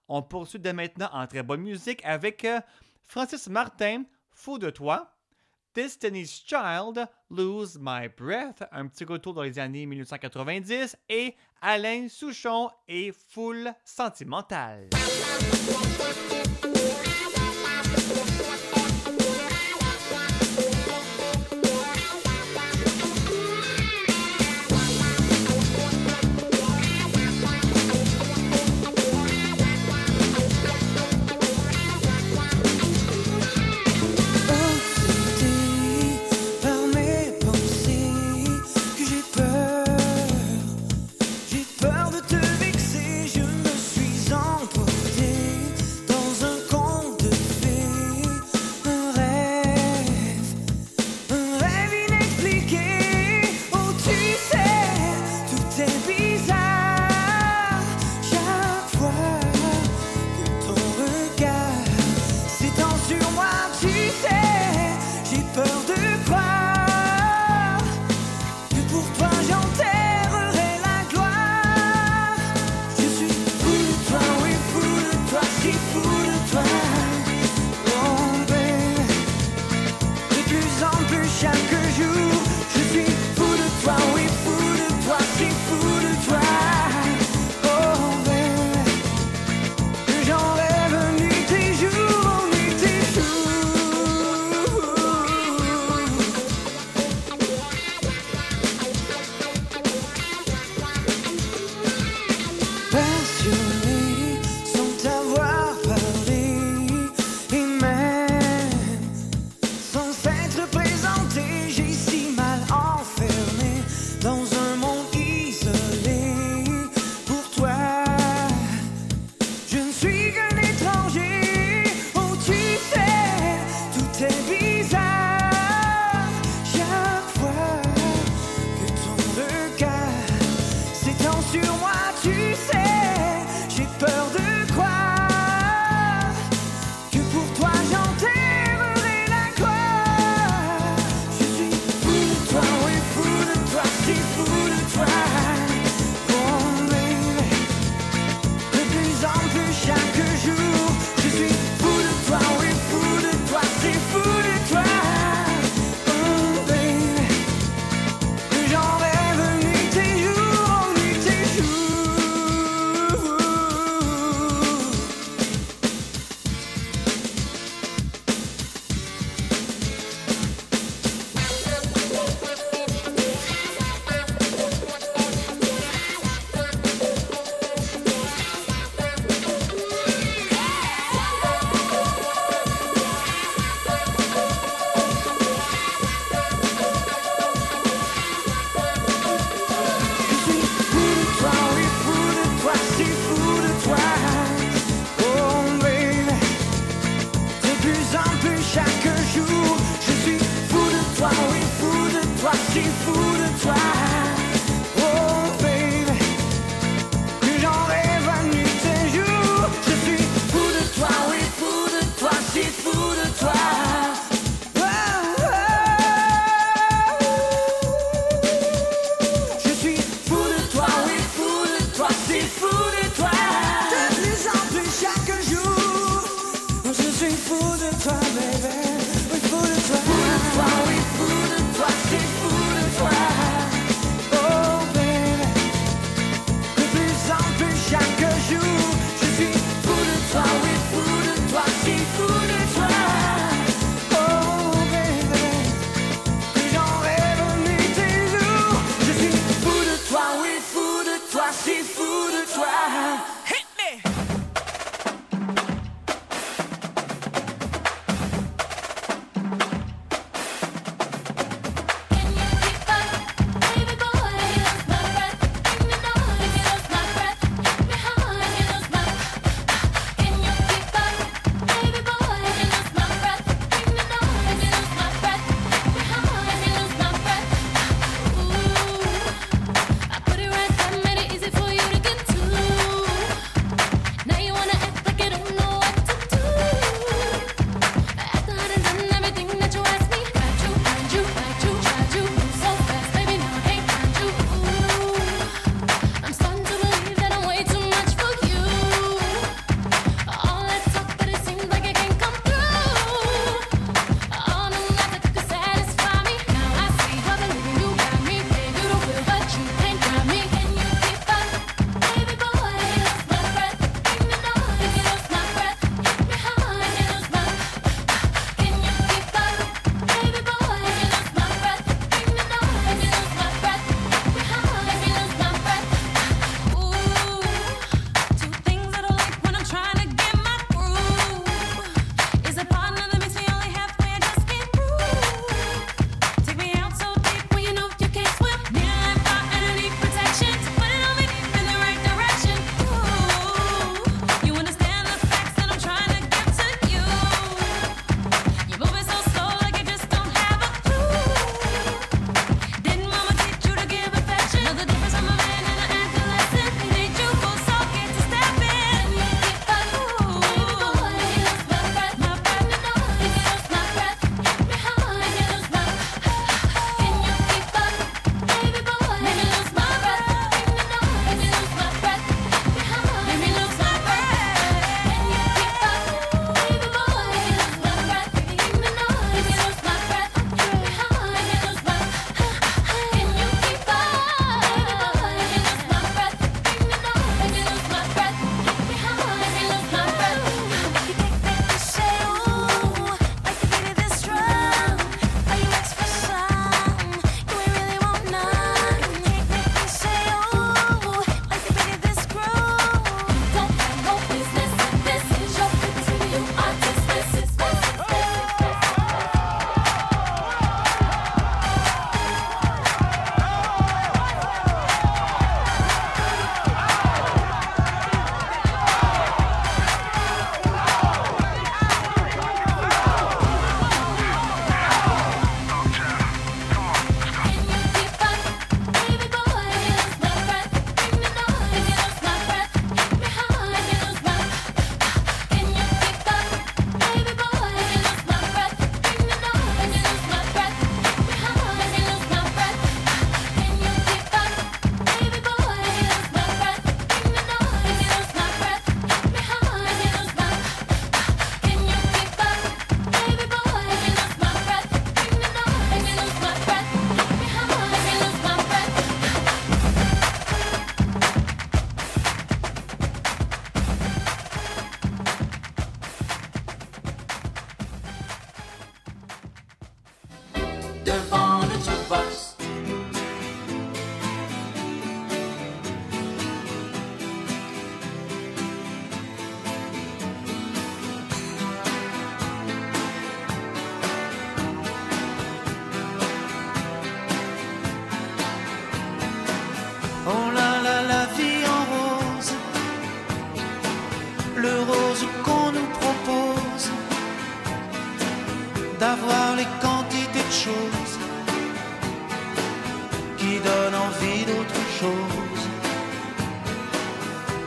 On 0.06 0.20
poursuit 0.20 0.58
dès 0.58 0.74
maintenant 0.74 1.08
en 1.10 1.26
très 1.26 1.42
bonne 1.42 1.62
musique 1.62 2.04
avec 2.04 2.44
euh, 2.44 2.60
Francis 3.04 3.48
Martin, 3.48 4.02
Fou 4.30 4.58
de 4.58 4.68
toi, 4.68 5.10
Destiny's 5.74 6.44
Child, 6.46 7.08
Lose 7.30 7.78
My 7.80 8.08
Breath, 8.14 8.62
un 8.72 8.88
petit 8.88 9.06
retour 9.06 9.32
dans 9.32 9.42
les 9.42 9.58
années 9.58 9.86
1990, 9.86 10.98
et 11.08 11.34
Alain 11.66 12.08
Souchon 12.10 12.68
et 12.86 13.10
Foule 13.30 13.72
Sentimentale. 13.86 14.90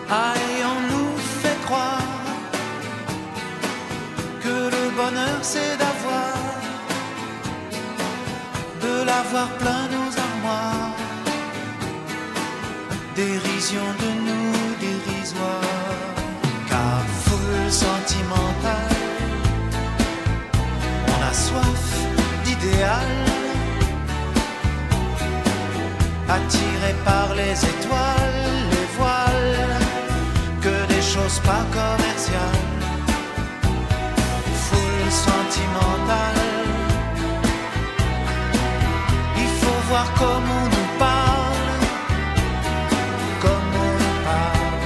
Aïe, 0.10 0.64
on 0.64 0.80
nous 0.94 1.18
fait 1.18 1.60
croire 1.66 2.00
que 4.42 4.48
le 4.48 4.90
bonheur 4.96 5.40
c'est 5.42 5.78
d'avoir, 5.78 6.34
de 8.82 9.06
l'avoir 9.06 9.50
plein 9.62 9.84
nos 9.96 10.10
armoires, 10.28 10.96
dérision 13.18 13.88
de 14.00 14.10
nous 14.28 14.76
dérisoire, 14.80 16.16
car 16.70 17.02
foule 17.26 17.70
sentimentale, 17.70 18.96
on 21.14 21.20
a 21.30 21.34
soif 21.34 21.86
d'idéal 22.46 23.10
attiré 26.30 26.96
par 27.04 27.36
les 27.36 27.52
étoiles 27.52 28.67
chose 31.18 31.40
pas 31.40 31.66
commerciale, 31.72 32.62
foule 34.66 35.12
sentimentale. 35.26 36.44
Il 39.44 39.52
faut 39.60 39.80
voir 39.90 40.08
comme 40.22 40.48
on 40.60 40.66
nous 40.76 40.90
parle, 41.00 41.74
comme 43.44 43.70
on 43.88 43.94
nous 44.02 44.18
parle. 44.30 44.86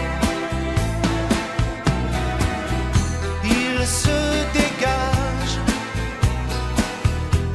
Il 3.59 3.85
se 4.01 4.19
dégage 4.59 5.55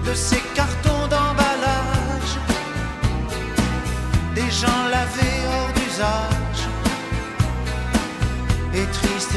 de 0.07 0.15
ces 0.15 0.43
cartons 0.55 1.07
d'emballage, 1.13 2.33
des 4.35 4.51
gens 4.61 4.83
lavés 4.91 5.39
hors 5.53 5.73
d'usage. 5.77 6.26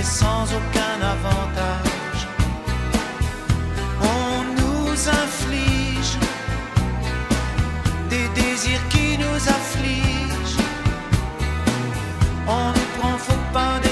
sans 0.04 0.46
aucun 0.60 0.96
avantage. 1.16 2.22
On 4.02 4.44
nous 4.60 4.92
inflige 5.24 6.18
des 8.10 8.28
désirs 8.42 8.88
qui 8.90 9.18
nous 9.18 9.40
affligent. 9.58 10.64
On 12.48 12.72
les 12.72 12.90
prend, 12.98 13.18
faut 13.18 13.46
pas 13.54 13.80
des 13.82 13.89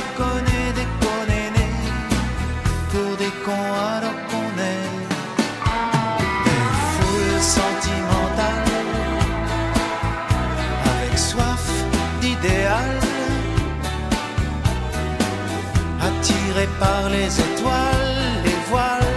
par 16.80 17.10
les 17.10 17.40
étoiles, 17.40 18.44
les 18.46 18.60
voiles, 18.70 19.16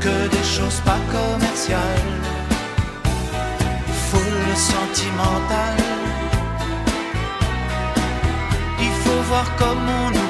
que 0.00 0.28
des 0.28 0.44
choses 0.56 0.80
pas 0.84 1.00
commerciales, 1.16 2.12
foule 4.08 4.56
sentimentale. 4.72 5.82
Il 8.80 8.94
faut 9.02 9.22
voir 9.30 9.46
comme 9.56 9.86
on 10.02 10.23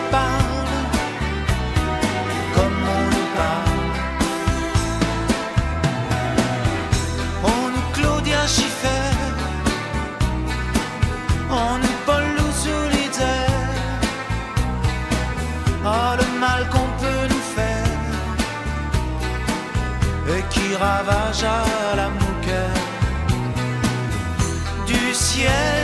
ravage 20.85 21.45
à 21.45 21.97
la 21.97 22.09
mouquette 22.09 22.82
du 24.87 25.14
ciel. 25.14 25.84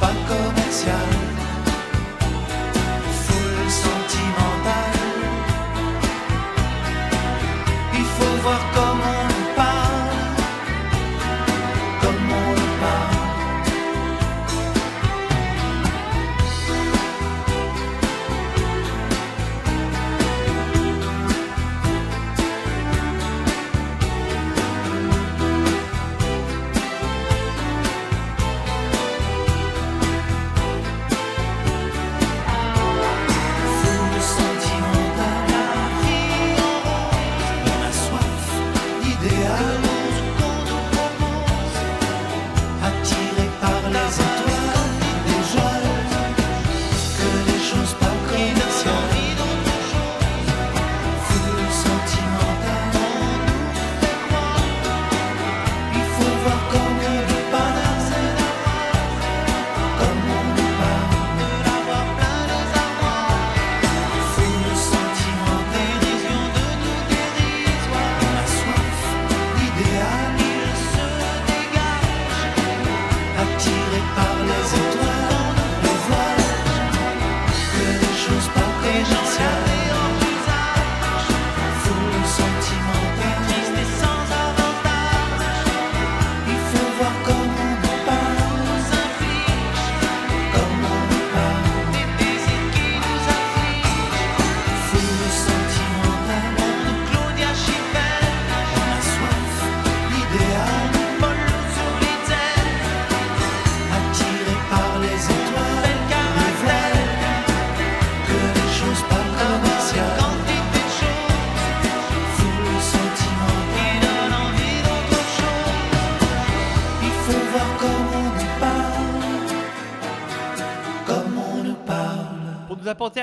pan 0.00 0.16
comercial. 0.26 1.13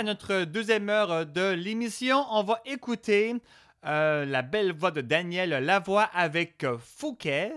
à 0.02 0.04
notre 0.04 0.46
deuxième 0.46 0.90
heure 0.90 1.12
euh, 1.12 1.26
de 1.26 1.52
l'émission. 1.52 2.26
On 2.32 2.42
va 2.42 2.60
écouter 2.66 3.36
euh, 3.86 4.26
la 4.26 4.42
belle 4.42 4.74
voix 4.74 4.90
de 4.90 5.02
Daniel 5.02 5.52
Lavoie 5.64 6.06
avec 6.06 6.64
euh, 6.64 6.80
Fouquet 6.80 7.54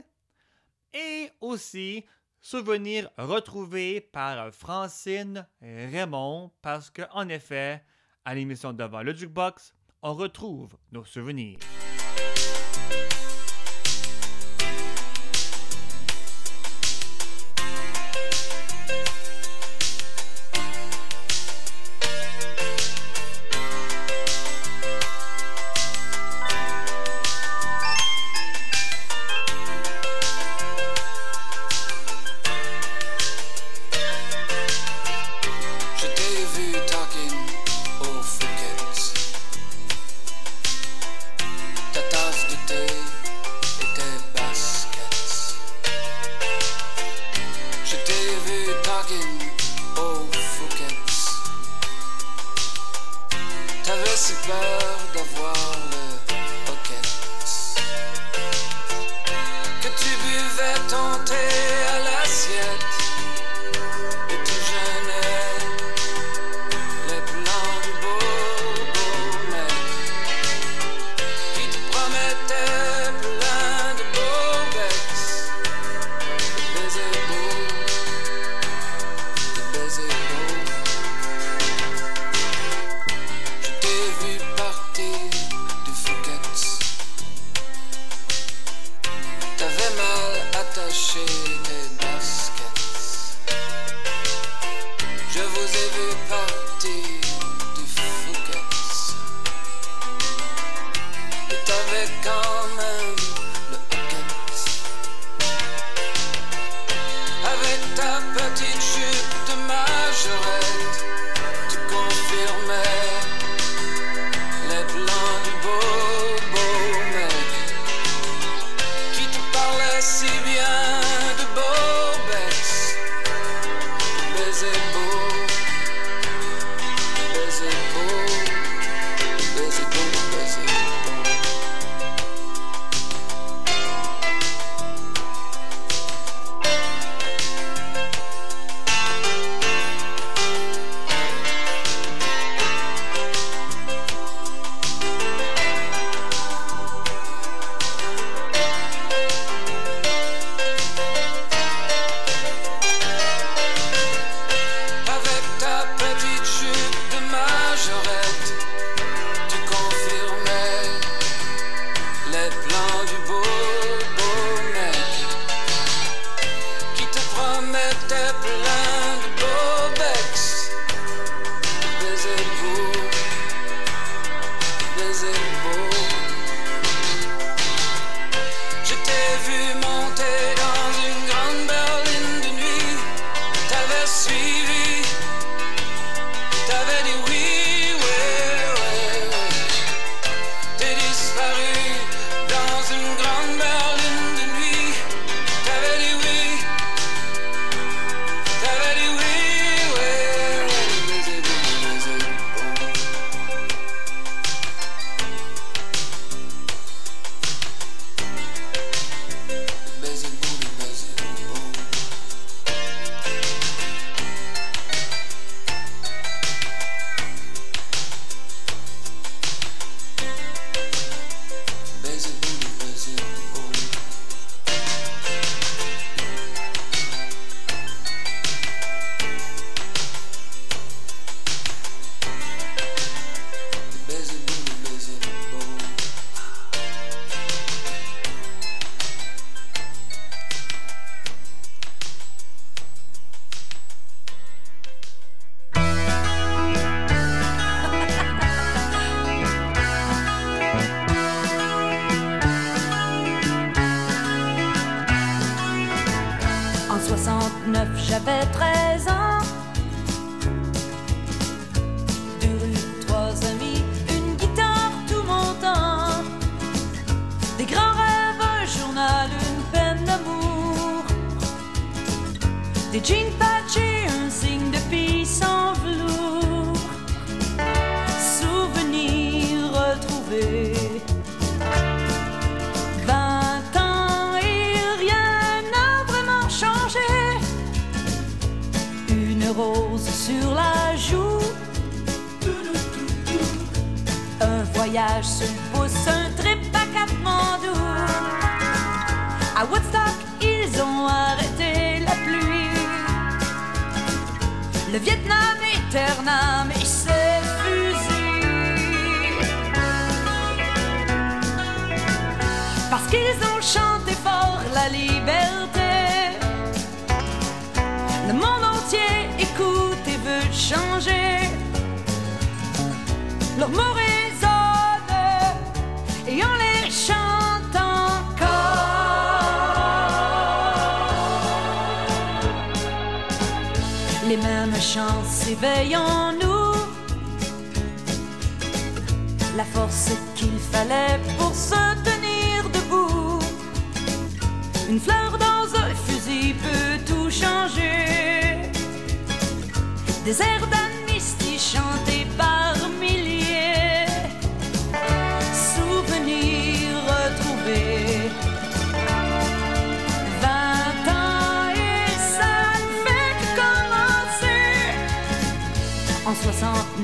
et 0.93 1.31
aussi 1.41 2.05
souvenirs 2.43 3.09
retrouvés 3.17 4.03
par 4.03 4.55
Francine 4.55 5.47
Raymond 5.63 6.51
parce 6.61 6.91
que, 6.91 7.01
en 7.15 7.31
effet, 7.31 7.83
à 8.27 8.35
l'émission 8.35 8.75
Devant 8.75 9.03
le 9.03 9.15
Jukebox, 9.15 9.75
on 10.03 10.13
retrouve 10.13 10.77
nos 10.93 11.05
souvenirs. 11.07 11.57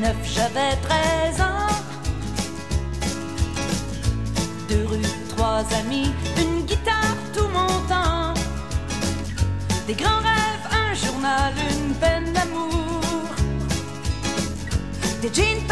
69, 0.01 0.16
j'avais 0.34 0.76
13 0.82 1.40
ans. 1.42 1.68
Deux 4.68 4.86
rues, 4.86 5.12
trois 5.28 5.62
amis, 5.78 6.11
une 6.38 6.64
guitare 6.64 7.16
tout 7.34 7.48
mon 7.48 7.68
temps. 7.86 8.32
Des 9.86 9.94
grands 9.94 10.20
rêves, 10.20 10.66
un 10.72 10.94
journal, 10.94 11.53
une 11.70 11.94
peine 11.94 12.32
d'amour. 12.32 13.03
Des 15.20 15.32
jeans 15.34 15.69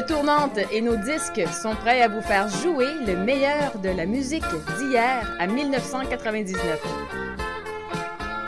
Tournantes 0.00 0.58
et 0.72 0.82
nos 0.82 0.96
disques 0.96 1.42
sont 1.48 1.74
prêts 1.74 2.02
à 2.02 2.08
vous 2.08 2.20
faire 2.20 2.48
jouer 2.48 2.88
le 3.06 3.16
meilleur 3.16 3.78
de 3.78 3.88
la 3.88 4.04
musique 4.04 4.44
d'hier 4.78 5.34
à 5.38 5.46
1999. 5.46 6.80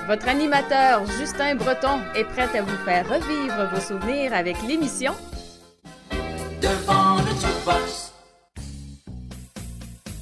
Votre 0.06 0.28
animateur 0.28 1.06
Justin 1.18 1.54
Breton 1.54 2.00
est 2.14 2.24
prêt 2.24 2.48
à 2.58 2.62
vous 2.62 2.76
faire 2.84 3.08
revivre 3.08 3.68
vos 3.72 3.80
souvenirs 3.80 4.34
avec 4.34 4.56
l'émission 4.66 5.14
Devant 6.60 7.16
le 7.16 7.30
jukebox. 7.40 8.12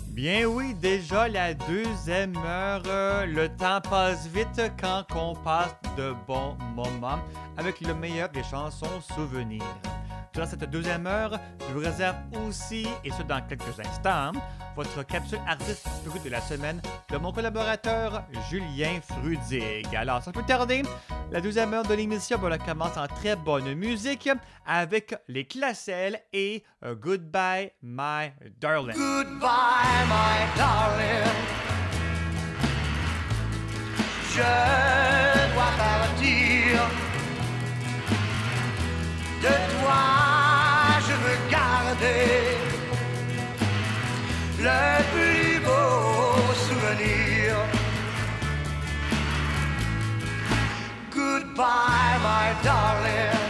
Bien 0.09 0.45
oui, 0.45 0.75
déjà 0.75 1.29
la 1.29 1.55
deuxième 1.55 2.37
heure. 2.37 2.83
euh, 2.87 3.27
le 3.27 3.49
temps 3.49 3.81
passe 3.81 4.27
vite 4.29 4.63
quand 4.81 5.05
on 5.15 5.35
passe 5.35 5.75
de 5.97 6.15
bons 6.27 6.57
moments 6.75 7.19
avec 7.57 7.81
le 7.81 7.95
meilleur 7.95 8.29
des 8.29 8.45
chansons 8.45 9.01
souvenirs. 9.15 9.63
Durant 10.37 10.49
cette 10.49 10.69
deuxième 10.71 11.07
heure, 11.07 11.41
je 11.67 11.73
vous 11.73 11.81
réserve 11.81 12.17
aussi, 12.47 12.87
et 13.03 13.11
ce 13.11 13.23
dans 13.23 13.41
quelques 13.49 13.81
instants, 13.81 14.33
votre 14.77 15.03
capsule 15.03 15.39
artiste 15.49 15.89
de 16.23 16.29
la 16.29 16.43
semaine 16.43 16.83
de 17.11 17.17
mon 17.17 17.33
collaborateur 17.33 18.23
Julien 18.51 19.01
Frudig. 19.01 19.87
Alors, 19.97 20.23
sans 20.23 20.33
plus 20.33 20.45
tarder, 20.45 20.83
la 21.33 21.41
deuxième 21.41 21.73
heure 21.73 21.87
de 21.87 21.95
l'émission, 21.95 22.37
ben, 22.37 22.59
commence 22.59 22.99
en 22.99 23.07
très 23.07 23.35
bonne 23.35 23.73
musique 23.77 24.29
avec 24.67 25.15
les 25.27 25.47
Classels 25.47 26.21
et 26.35 26.65
euh, 26.85 26.95
Goodbye 26.95 27.73
My 27.81 28.31
Darling. 28.61 28.95
Goodbye, 28.95 30.05
my 30.07 30.59
darling. 30.59 31.25
De 39.43 39.49
toi, 39.49 40.05
je 41.07 41.15
veux 41.23 41.39
garder 41.51 42.57
le 44.59 45.03
plus 45.13 45.61
beau 45.61 46.55
souvenir. 46.69 47.57
Goodbye, 51.15 52.19
my 52.23 52.55
darling. 52.65 53.47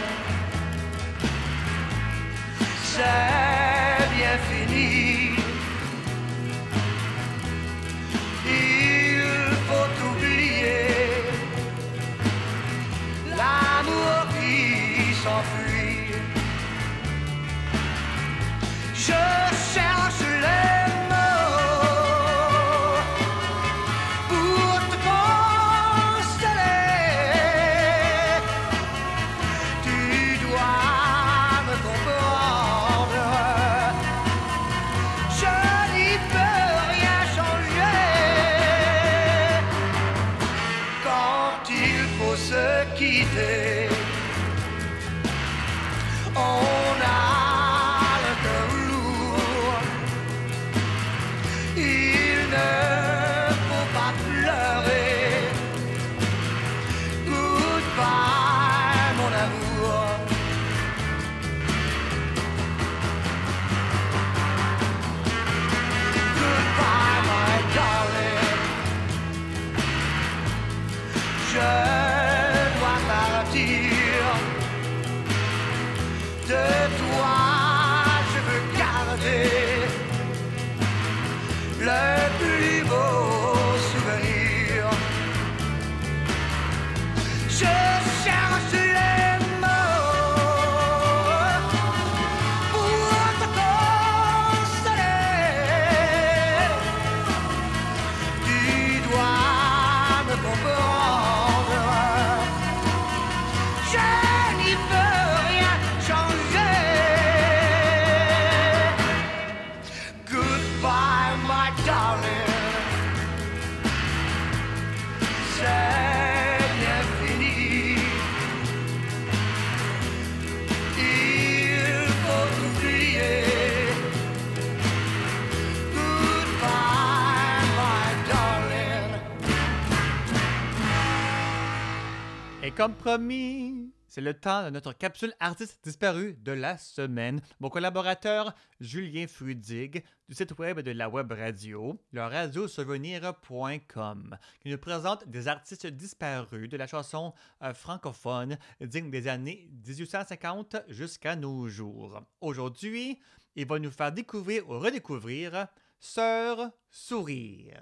Comme 132.77 132.93
promis, 132.93 133.91
c'est 134.07 134.21
le 134.21 134.35
temps 134.35 134.65
de 134.65 134.69
notre 134.69 134.93
capsule 134.93 135.33
artiste 135.39 135.79
disparu 135.83 136.37
de 136.43 136.51
la 136.51 136.77
semaine. 136.77 137.41
Mon 137.59 137.69
collaborateur 137.69 138.53
Julien 138.79 139.25
Frudig 139.25 140.03
du 140.29 140.35
site 140.35 140.55
web 140.59 140.81
de 140.81 140.91
la 140.91 141.09
web 141.09 141.31
radio, 141.31 141.99
le 142.11 142.21
radiosouvenir.com, 142.21 144.37
qui 144.59 144.69
nous 144.69 144.77
présente 144.77 145.27
des 145.27 145.47
artistes 145.47 145.87
disparus 145.87 146.69
de 146.69 146.77
la 146.77 146.85
chanson 146.85 147.33
euh, 147.63 147.73
francophone 147.73 148.59
digne 148.79 149.09
des 149.09 149.27
années 149.27 149.71
1850 149.87 150.75
jusqu'à 150.87 151.35
nos 151.35 151.67
jours. 151.67 152.21
Aujourd'hui, 152.41 153.19
il 153.55 153.65
va 153.65 153.79
nous 153.79 153.89
faire 153.89 154.11
découvrir 154.11 154.69
ou 154.69 154.77
redécouvrir 154.77 155.65
Sœur 155.99 156.69
Sourire. 156.91 157.81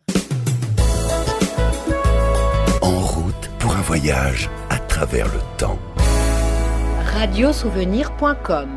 En 2.82 3.00
route 3.00 3.50
pour 3.60 3.76
un 3.76 3.82
voyage 3.82 4.50
travers 4.96 5.26
le 5.26 5.42
temps. 5.58 5.78
Radiosouvenir.com 7.04 8.70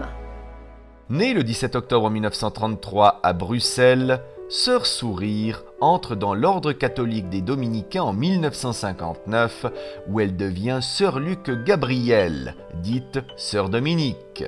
Née 1.10 1.32
le 1.32 1.44
17 1.44 1.76
octobre 1.76 2.10
1933 2.10 3.20
à 3.22 3.32
Bruxelles, 3.32 4.20
Sœur 4.48 4.86
Sourire 4.86 5.62
entre 5.80 6.16
dans 6.16 6.34
l'ordre 6.34 6.72
catholique 6.72 7.28
des 7.28 7.40
Dominicains 7.40 8.02
en 8.02 8.12
1959, 8.12 9.66
où 10.08 10.18
elle 10.18 10.34
devient 10.34 10.80
Sœur 10.82 11.20
Luc 11.20 11.52
Gabrielle, 11.64 12.56
dite 12.82 13.20
Sœur 13.36 13.68
Dominique. 13.68 14.42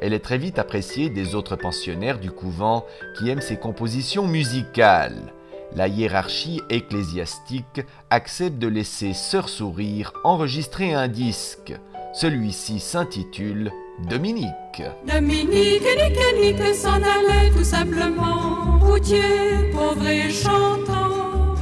Elle 0.00 0.12
est 0.12 0.24
très 0.24 0.38
vite 0.38 0.60
appréciée 0.60 1.10
des 1.10 1.34
autres 1.34 1.56
pensionnaires 1.56 2.20
du 2.20 2.30
couvent 2.30 2.86
qui 3.18 3.30
aiment 3.30 3.40
ses 3.40 3.56
compositions 3.56 4.28
musicales. 4.28 5.32
La 5.76 5.88
hiérarchie 5.88 6.62
ecclésiastique 6.70 7.82
accepte 8.08 8.58
de 8.58 8.66
laisser 8.66 9.12
Sœur 9.12 9.50
Sourire 9.50 10.14
enregistrer 10.24 10.94
un 10.94 11.06
disque. 11.06 11.74
Celui-ci 12.14 12.80
s'intitule 12.80 13.70
Dominique. 14.08 14.82
Dominique, 15.06 15.82
nique, 15.82 16.18
nique, 16.40 16.74
s'en 16.74 16.94
allait 16.94 17.50
tout 17.54 17.62
simplement, 17.62 18.78
routier, 18.80 19.70
pauvre 19.70 20.08
et 20.08 20.30
chantant. 20.30 21.56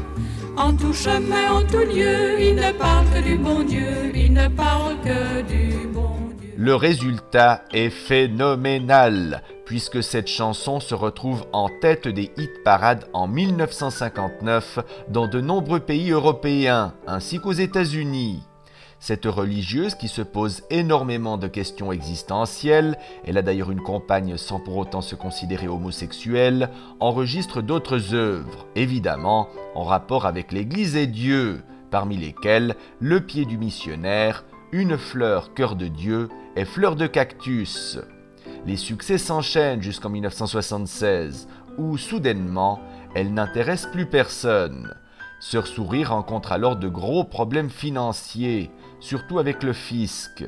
En 0.57 0.73
tout 0.75 0.93
chemin, 0.93 1.51
en 1.51 1.63
tout 1.67 1.79
lieu, 1.79 2.41
il 2.41 2.55
ne 2.55 2.71
parle 2.71 3.07
que 3.13 3.21
du 3.21 3.37
bon 3.37 3.65
Dieu, 3.65 4.13
il 4.15 4.33
ne 4.33 4.47
parle 4.47 4.95
que 5.03 5.43
du 5.43 5.89
bon 5.89 5.93
Dieu. 5.93 5.94
Le 6.57 6.77
résultat 6.77 7.65
est 7.73 7.91
phénoménal, 7.91 9.43
puisque 9.67 10.05
cette 10.05 10.29
chanson 10.29 10.79
se 10.79 10.95
retrouve 10.95 11.45
en 11.53 11.69
tête 11.81 12.07
des 12.07 12.31
hit 12.37 12.63
parades 12.65 13.07
en 13.13 13.27
1959 13.27 14.79
dans 15.09 15.27
de 15.27 15.41
nombreux 15.41 15.81
pays 15.81 16.13
européens, 16.13 16.95
ainsi 17.09 17.41
qu'aux 17.41 17.53
États-Unis. 17.53 18.45
Cette 19.01 19.25
religieuse 19.25 19.97
qui 19.97 20.07
se 20.07 20.23
pose 20.23 20.63
énormément 20.71 21.39
de 21.39 21.49
questions 21.49 21.91
existentielles, 21.91 22.97
elle 23.27 23.37
a 23.37 23.43
d'ailleurs 23.43 23.73
une 23.73 23.83
compagne 23.83 24.37
sans 24.37 24.61
pour 24.61 24.77
autant 24.77 25.01
se 25.01 25.17
considérer 25.17 25.67
homosexuelle, 25.67 26.71
enregistre 27.01 27.63
d'autres 27.63 28.15
œuvres, 28.15 28.67
évidemment 28.77 29.49
en 29.75 29.83
rapport 29.83 30.25
avec 30.25 30.53
l'Église 30.53 30.95
et 30.95 31.09
Dieu, 31.09 31.65
parmi 31.91 32.17
lesquelles 32.17 32.77
Le 33.01 33.21
pied 33.21 33.45
du 33.45 33.59
missionnaire, 33.59 34.45
Une 34.77 34.99
fleur 34.99 35.55
cœur 35.55 35.77
de 35.77 35.87
Dieu 35.87 36.29
et 36.57 36.65
Fleur 36.65 36.97
de 36.97 37.07
cactus. 37.07 38.01
Les 38.67 38.77
succès 38.77 39.19
s'enchaînent 39.19 39.81
jusqu'en 39.81 40.09
1976, 40.09 41.47
où 41.79 41.97
soudainement, 41.97 42.81
elle 43.15 43.33
n'intéresse 43.33 43.87
plus 43.87 44.07
personne. 44.07 44.93
Sœur 45.39 45.69
Sourire 45.69 46.11
rencontre 46.11 46.51
alors 46.51 46.75
de 46.75 46.89
gros 46.89 47.23
problèmes 47.23 47.71
financiers, 47.71 48.73
surtout 48.99 49.39
avec 49.39 49.63
le 49.63 49.73
fisc. 49.73 50.45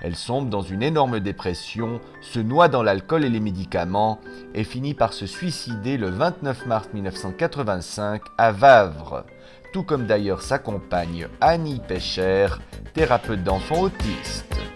Elle 0.00 0.16
sombre 0.16 0.50
dans 0.50 0.62
une 0.62 0.82
énorme 0.82 1.20
dépression, 1.20 2.00
se 2.20 2.40
noie 2.40 2.66
dans 2.66 2.82
l'alcool 2.82 3.24
et 3.24 3.30
les 3.30 3.38
médicaments 3.38 4.18
et 4.54 4.64
finit 4.64 4.94
par 4.94 5.12
se 5.12 5.26
suicider 5.26 5.98
le 5.98 6.08
29 6.08 6.66
mars 6.66 6.88
1985 6.92 8.22
à 8.38 8.50
Vavre, 8.50 9.24
tout 9.72 9.82
comme 9.82 10.06
d'ailleurs 10.06 10.42
sa 10.42 10.58
compagne 10.58 11.28
Annie 11.40 11.80
Pécher, 11.86 12.48
thérapeute 12.94 13.42
d'enfants 13.42 13.82
autistes. 13.82 14.67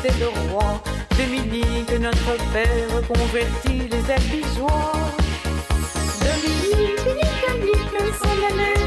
d'Angleterre 0.00 0.12
était 0.12 0.18
le 0.18 0.28
roi, 0.52 0.82
Dominique, 1.16 1.92
notre 2.00 2.36
père, 2.52 2.88
convertit 3.08 3.88
les 3.90 4.10
albigeois. 4.10 4.92
Dominique, 6.20 7.06
nique, 7.06 7.64
nique, 7.64 8.14
s'en 8.22 8.79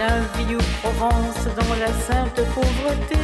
Scandinavie 0.00 0.56
ou 0.56 0.58
Provence, 0.80 1.44
dans 1.44 1.74
la 1.74 1.88
sainte 1.88 2.40
pauvreté. 2.54 3.16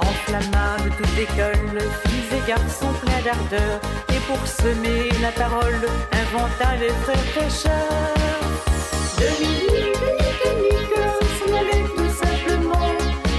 Enflammable 0.00 0.90
toute 0.96 1.18
école, 1.18 1.80
filles 2.06 2.38
et 2.38 2.48
garçons 2.48 2.92
pleins 3.02 3.22
d'ardeur, 3.24 3.80
et 4.08 4.20
pour 4.26 4.44
semer 4.46 5.10
la 5.22 5.30
parole, 5.30 5.86
inventa 6.12 6.74
les 6.80 6.88
frères 6.88 7.24
prêcheurs. 7.36 8.16
Dominique, 9.18 10.02
nique, 10.20 10.46
nique, 10.62 10.98
s'en 11.38 11.50
allait 11.56 11.86
tout 11.96 12.12
simplement, 12.22 12.88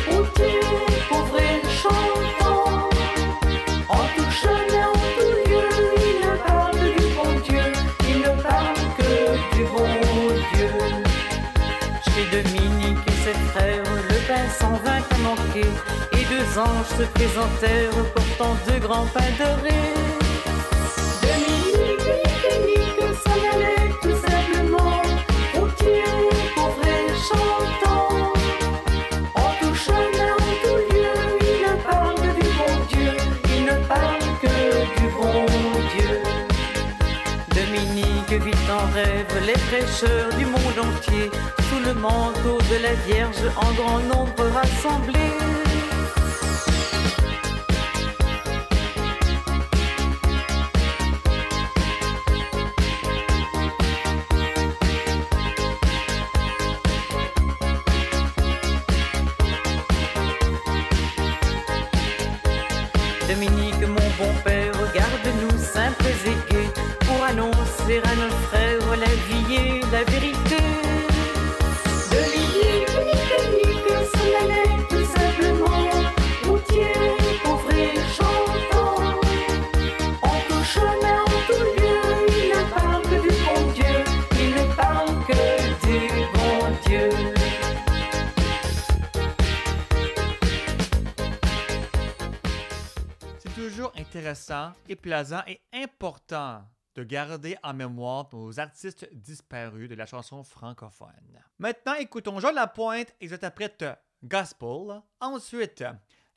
routier, 0.09 0.59
pauvre 1.07 1.39
et 1.39 1.61
chantant. 1.81 2.89
En 3.87 4.03
tout 4.15 4.31
chemin, 4.41 4.87
en 4.87 5.05
tout 5.15 5.33
lieu, 5.45 5.67
il 6.07 6.15
ne 6.25 6.33
parle 6.47 6.79
du 6.97 7.05
bon 7.15 7.31
Dieu, 7.47 7.65
il 8.09 8.17
ne 8.19 8.41
parle 8.41 8.79
que 8.97 9.11
du 9.55 9.63
bon 9.65 9.91
Dieu. 10.53 10.71
Chez 12.05 12.25
Dominique 12.31 13.03
et 13.07 13.17
ses 13.23 13.37
frères, 13.51 13.91
le 14.09 14.17
pain 14.27 14.45
s'en 14.59 14.73
vint 14.83 15.03
à 15.11 15.17
manquer, 15.19 15.69
et 16.13 16.25
deux 16.25 16.59
anges 16.59 16.91
se 16.97 17.03
présentèrent 17.03 18.03
portant 18.15 18.55
deux 18.67 18.79
grands 18.79 19.07
pains 19.13 19.33
dorés. 19.37 20.26
Du 40.03 40.45
monde 40.45 40.77
entier, 40.79 41.31
sous 41.69 41.79
le 41.83 41.93
manteau 41.95 42.59
de 42.69 42.83
la 42.83 42.93
Vierge 43.07 43.35
en 43.55 43.73
grand 43.73 43.99
nombre 44.01 44.43
rassemblés. 44.53 45.13
Dominique, 63.27 63.81
mon 63.81 63.95
bon 64.19 64.33
père, 64.43 64.73
regarde-nous 64.73 65.57
simples 65.57 66.05
et 66.25 66.53
gais 66.53 66.69
pour 66.99 67.23
annoncer 67.23 67.99
à 68.03 68.15
nos 68.15 68.36
toujours 93.67 93.91
intéressant 93.97 94.71
et 94.87 94.95
plaisant 94.95 95.41
et 95.45 95.59
important 95.73 96.63
de 96.95 97.03
garder 97.03 97.57
en 97.63 97.73
mémoire 97.73 98.29
nos 98.31 98.61
artistes 98.61 99.09
disparus 99.11 99.89
de 99.89 99.95
la 99.95 100.05
chanson 100.05 100.41
francophone. 100.41 101.41
Maintenant, 101.59 101.95
écoutons 101.95 102.39
Jean 102.39 102.51
Lapointe 102.51 103.13
et 103.19 103.27
je 103.27 103.35
t'apprête 103.35 103.83
Gospel. 104.23 105.01
Ensuite, 105.19 105.83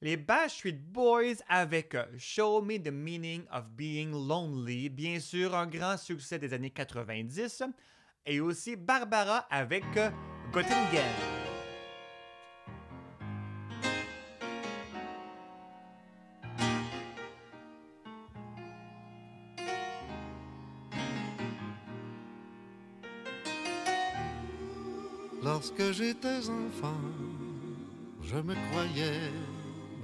les 0.01 0.17
Backstreet 0.17 0.73
Boys 0.73 1.37
avec 1.49 1.97
Show 2.19 2.63
Me 2.63 2.79
the 2.79 2.91
Meaning 2.91 3.45
of 3.53 3.69
Being 3.71 4.11
Lonely, 4.11 4.89
bien 4.89 5.21
sûr 5.21 5.55
un 5.55 5.69
grand 5.69 5.97
succès 5.99 6.41
des 6.41 6.53
années 6.53 6.71
90, 6.71 7.63
et 8.27 8.41
aussi 8.41 8.75
Barbara 8.75 9.47
avec 9.51 9.85
Göttingen. 10.53 11.40
Lorsque 25.71 25.93
j'étais 25.93 26.49
enfant, 26.49 27.01
je 28.23 28.37
me 28.37 28.55
croyais 28.71 29.31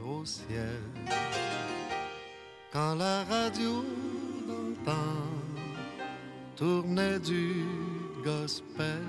au 0.04 0.24
ciel. 0.24 0.80
Quand 2.72 2.94
la 2.94 3.24
radio 3.24 3.84
d'antan 4.46 4.92
tournait 6.56 7.18
du 7.18 7.64
gospel, 8.24 9.02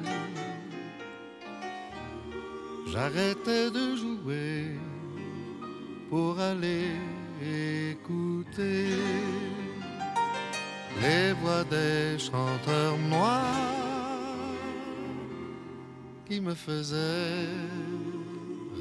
j'arrêtais 2.87 3.69
de 3.69 3.95
jouer 3.95 4.65
pour 6.09 6.39
aller 6.39 6.91
écouter 7.91 8.87
les 11.01 11.33
voix 11.33 11.63
des 11.65 12.17
chanteurs 12.17 12.97
noirs 13.09 13.86
qui 16.27 16.41
me 16.41 16.53
faisait 16.53 17.47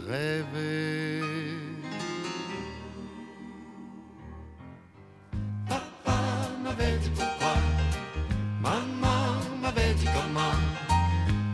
rêver. 0.09 1.21
Papa 5.69 6.19
m'avait 6.65 6.99
dit 6.99 7.11
pourquoi, 7.11 7.55
maman 8.61 9.39
m'avait 9.63 9.95
dit 9.95 10.07
comment, 10.07 10.59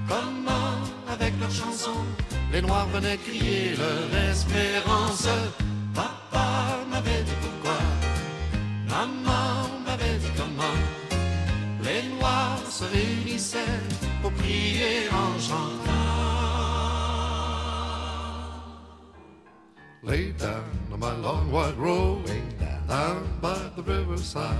comment 0.08 0.78
avec 1.12 1.38
leurs 1.38 1.50
chansons, 1.50 2.04
les 2.52 2.62
noirs 2.62 2.86
venaient 2.88 3.18
crier 3.18 3.76
leur 3.76 4.30
espérance. 4.30 5.28
Long 21.22 21.52
white 21.52 21.76
robe, 21.78 22.28
down 22.88 23.24
by 23.40 23.56
the 23.76 23.82
riverside, 23.82 24.56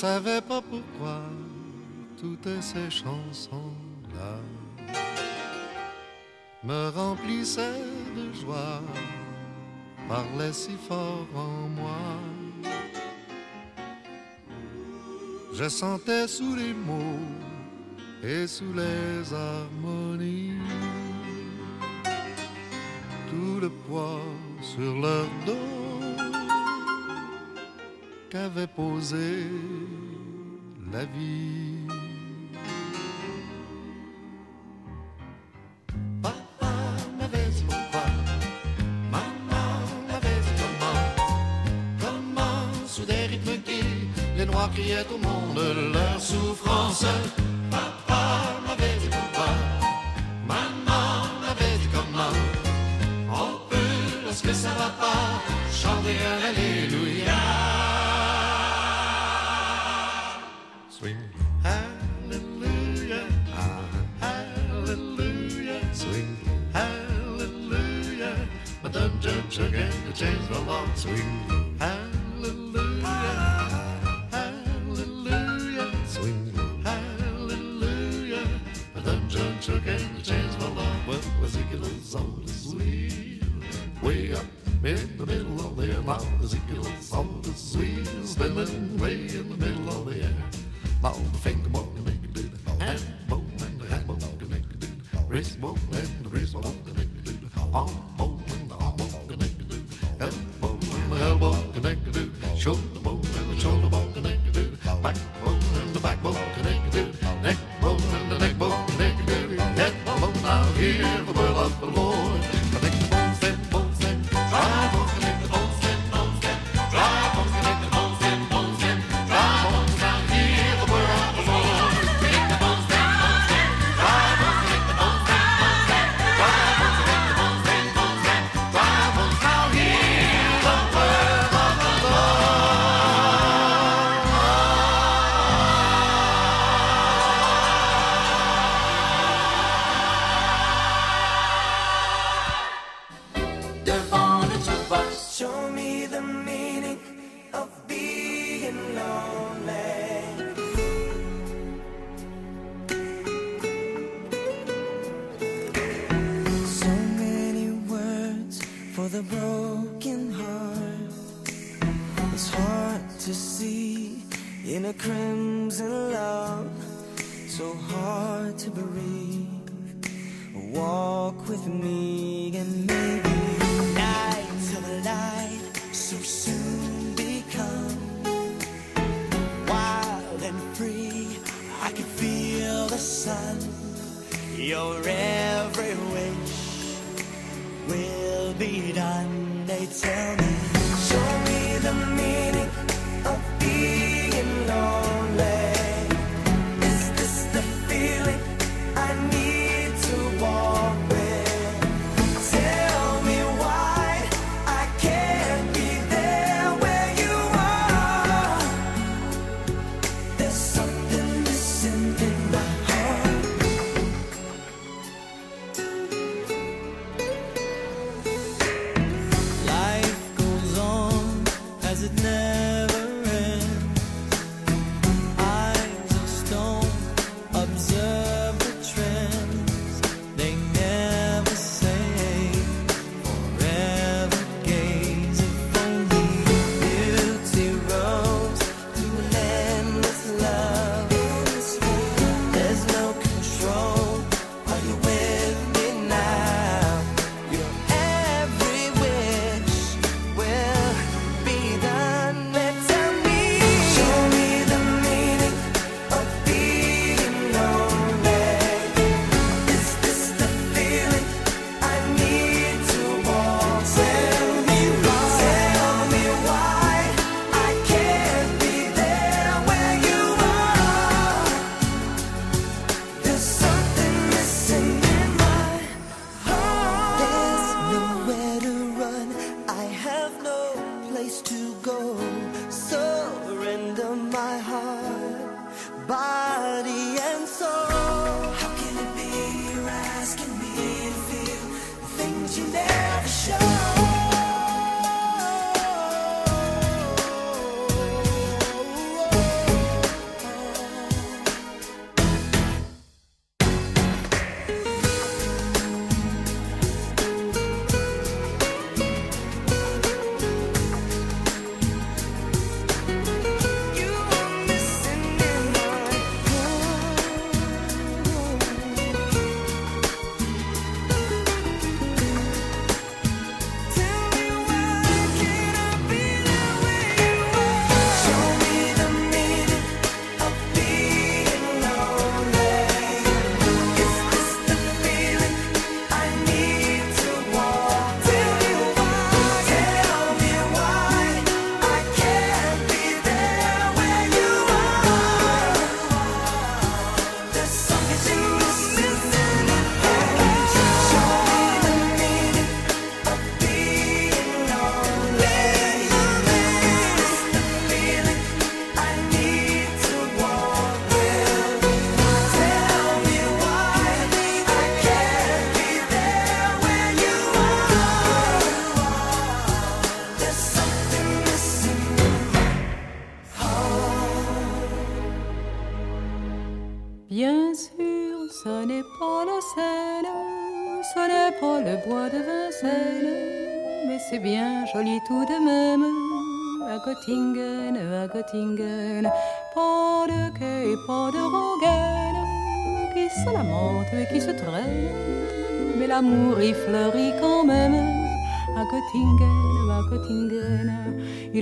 savais 0.00 0.40
pas 0.40 0.62
pourquoi 0.62 1.20
toutes 2.18 2.62
ces 2.62 2.90
chansons-là 2.90 4.36
me 6.64 6.88
remplissaient 6.88 7.84
de 8.16 8.32
joie, 8.32 8.80
parlaient 10.08 10.54
si 10.54 10.74
fort 10.88 11.28
en 11.34 11.68
moi. 11.80 12.06
Je 15.52 15.68
sentais 15.68 16.26
sous 16.26 16.54
les 16.56 16.72
mots 16.72 17.26
et 18.24 18.46
sous 18.46 18.72
les 18.72 19.34
harmonies 19.34 20.64
tout 23.28 23.60
le 23.60 23.68
poids 23.68 24.24
sur 24.62 24.92
leur 24.98 25.26
dos 25.44 25.79
qu'avait 28.30 28.68
posé 28.68 29.44
la 30.92 31.04
vie. 31.04 31.86
Papa 36.22 36.72
m'avait 37.18 37.50
dit 37.56 37.64
pourquoi, 37.68 38.06
maman 39.10 39.66
m'avait 40.06 40.40
dit 40.46 40.56
comment, 40.62 41.00
comment 42.00 42.86
sous 42.86 43.04
des 43.04 43.26
rythmes 43.26 43.60
qui 43.64 43.82
les 44.36 44.46
noirs 44.46 44.70
criaient 44.72 45.06
au 45.12 45.18
monde 45.18 45.60
leur 45.92 46.20
souffrance. 46.20 47.04
Papa 47.70 48.22
m'avait 48.66 48.96
dit 49.00 49.08
pourquoi, 49.10 49.50
maman 50.46 51.26
m'avait 51.42 51.78
dit 51.82 51.90
comment, 51.92 52.34
on 53.28 53.68
peut 53.68 54.24
lorsque 54.24 54.54
ça 54.54 54.70
va 54.78 54.90
pas 55.04 55.42
chanter 55.72 56.16
un 56.32 56.48
alléluia. 56.50 57.09
again 69.60 69.92
to 70.06 70.12
change 70.12 70.48
the 70.48 70.58
law. 70.60 70.86
Sweet 70.94 71.24
hallelujah, 71.78 73.08
hallelujah, 74.30 75.92
sweet 76.06 76.34
hallelujah. 76.84 78.48
But 78.94 79.04
them 79.04 79.28
church 79.28 79.68
again 79.68 80.00
to 80.16 80.22
change 80.22 80.56
the 80.56 80.68
law. 80.68 80.94
Well, 81.06 81.20
Ezekiel's 81.44 82.14
on 82.14 82.42
his 82.42 82.74
wheel, 82.74 83.44
way 84.02 84.32
up 84.32 84.44
in 84.84 85.16
the 85.18 85.26
middle 85.26 85.60
of 85.66 85.76
their 85.76 85.98
law. 86.00 86.22
Ezekiel's 86.42 87.12
on 87.12 87.42
his 87.44 87.76
wheel, 87.76 88.24
spinning 88.24 88.98
way 88.98 89.14
in 89.14 89.48
the 89.50 89.56
middle. 89.56 89.69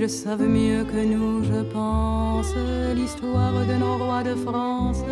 Savent 0.09 0.47
mieux 0.47 0.83
que 0.83 1.05
nous, 1.05 1.43
je 1.43 1.61
pense, 1.71 2.53
l'histoire 2.95 3.53
de 3.65 3.75
nos 3.75 3.97
rois 3.97 4.23
de 4.23 4.33
France. 4.35 5.03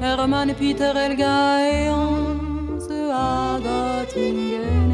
Hermann, 0.00 0.54
Peter, 0.54 0.92
Elga 0.94 1.60
et 1.68 1.88
Hans 1.90 2.46
à 3.12 3.58
Göttingen. 3.58 4.92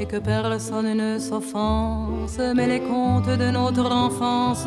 Et 0.00 0.06
que 0.06 0.16
personne 0.16 0.94
ne 0.94 1.18
s'offense, 1.18 2.38
mais 2.54 2.66
les 2.66 2.80
contes 2.80 3.28
de 3.28 3.50
notre 3.50 3.90
enfance, 3.90 4.66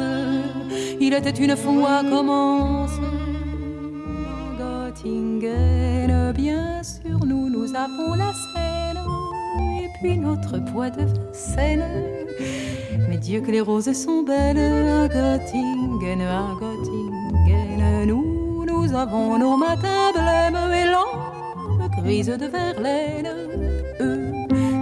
il 0.99 1.13
était 1.13 1.31
une 1.31 1.55
fois 1.55 2.03
commence. 2.03 2.97
Göttingen, 4.59 6.34
bien 6.34 6.84
sûr, 6.84 7.19
nous, 7.26 7.49
nous 7.49 7.76
avons 7.76 8.13
la 8.15 8.31
Seine, 8.53 8.99
et 9.81 9.89
puis 9.99 10.17
notre 10.17 10.57
poids 10.71 10.89
de 10.89 11.07
Seine. 11.07 11.28
Dieu 13.30 13.41
que 13.41 13.51
les 13.51 13.61
roses 13.61 13.93
sont 13.93 14.23
belles 14.23 14.57
à 14.57 15.07
Göttingen, 15.07 16.22
à 16.22 16.47
Göttingen. 16.60 18.07
Nous, 18.07 18.65
nous 18.65 18.95
avons 18.95 19.38
nos 19.38 19.56
matins 19.56 20.11
blêmes 20.15 20.57
et 20.73 20.88
l'ombre 20.88 21.91
grise 22.01 22.26
de 22.26 22.47
Verlaine. 22.47 23.30
Eux, 24.01 24.31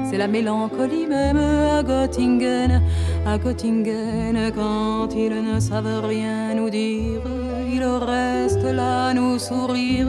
c'est 0.09 0.17
la 0.17 0.29
mélancolie 0.29 1.07
même 1.07 1.35
à 1.35 1.83
Göttingen, 1.83 2.81
à 3.25 3.37
Göttingen. 3.37 4.53
Quand 4.55 5.09
ils 5.13 5.43
ne 5.43 5.59
savent 5.59 6.05
rien 6.05 6.55
nous 6.55 6.69
dire, 6.69 7.23
ils 7.69 7.83
restent 7.83 8.63
là 8.63 9.13
nous 9.13 9.39
sourire. 9.39 10.07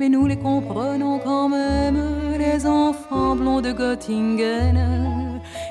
Mais 0.00 0.08
nous 0.08 0.26
les 0.26 0.36
comprenons 0.36 1.20
quand 1.20 1.48
même, 1.48 2.02
les 2.36 2.66
enfants 2.66 3.36
blonds 3.36 3.60
de 3.60 3.70
Göttingen. 3.70 5.19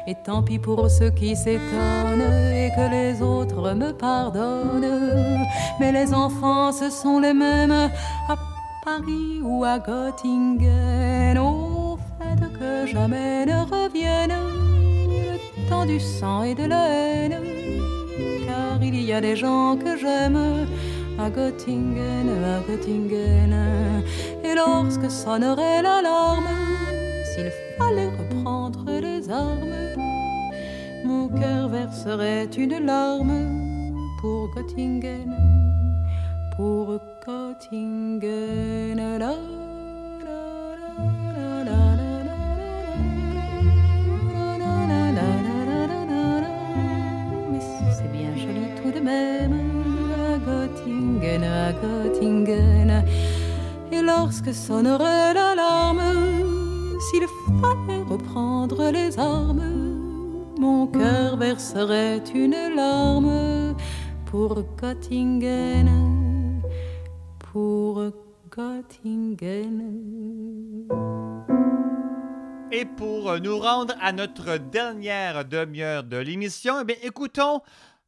Et 0.10 0.15
tant 0.15 0.41
pis 0.41 0.57
pour 0.57 0.90
ceux 0.90 1.11
qui 1.11 1.36
s'étonnent 1.36 2.34
et 2.52 2.72
que 2.76 2.90
les 2.90 3.22
autres 3.22 3.76
me 3.76 3.91
pardonnent. 3.91 5.45
Mais 5.80 5.91
les 5.91 6.15
enfants, 6.15 6.72
ce 6.72 6.90
sont 6.90 7.19
les 7.19 7.36
mêmes 7.36 7.91
à 8.27 8.36
Paris 8.84 9.40
ou 9.44 9.64
à 9.64 9.77
Göttingen. 9.77 11.38
Au 11.38 11.99
fait 12.18 12.41
que 12.57 12.88
jamais 12.88 13.45
ne 13.45 13.60
revienne 13.76 14.34
le 14.34 15.69
temps 15.69 15.86
du 15.86 15.99
sang 15.99 16.41
et 16.41 16.56
de 16.56 16.65
la 16.65 16.88
haine. 16.88 17.38
Car 18.48 18.81
il 18.81 18.99
y 18.99 19.14
a 19.14 19.22
des 19.22 19.36
gens 19.36 19.77
que 19.77 19.95
j'aime 19.95 20.65
à 21.19 21.30
Göttingen, 21.30 22.30
à 22.44 22.68
Göttingen. 22.68 23.53
Et 24.44 24.56
lorsque 24.56 25.11
sonnerait 25.11 25.84
l'alarme, 25.84 26.49
s'il 27.40 27.52
fallait 27.78 28.10
reprendre 28.10 28.84
les 29.02 29.30
armes, 29.30 29.78
mon 31.06 31.28
cœur 31.30 31.70
verserait 31.70 32.49
une 32.57 32.86
larme 32.86 33.94
pour 34.20 34.49
Göttingen, 34.53 35.34
pour 36.56 36.99
Göttingen. 37.26 38.98
La, 39.20 39.36
c'est 47.91 48.11
bien 48.11 48.34
joli 48.36 48.68
tout 48.82 48.91
de 48.91 48.99
même. 48.99 49.57
À 50.34 50.38
Göttingen, 50.45 51.44
à 51.44 51.72
Göttingen. 51.72 53.03
Et 53.91 54.02
lorsque 54.02 54.53
sonnerait 54.53 55.34
l'alarme, 55.34 56.18
s'il 56.99 57.26
fallait 57.61 58.03
reprendre 58.03 58.91
les 58.91 59.17
armes, 59.17 60.53
mon 60.59 60.88
cœur 60.88 61.38
verserait 61.38 62.21
une 62.35 62.76
larme 62.76 63.76
pour 64.26 64.63
Göttingen, 64.77 66.61
pour 67.39 68.11
Göttingen. 68.51 69.80
Et 72.71 72.85
pour 72.85 73.39
nous 73.39 73.57
rendre 73.57 73.95
à 73.99 74.11
notre 74.11 74.57
dernière 74.57 75.45
demi-heure 75.45 76.03
de 76.03 76.17
l'émission, 76.17 76.85
eh 76.88 77.05
écoutons 77.07 77.61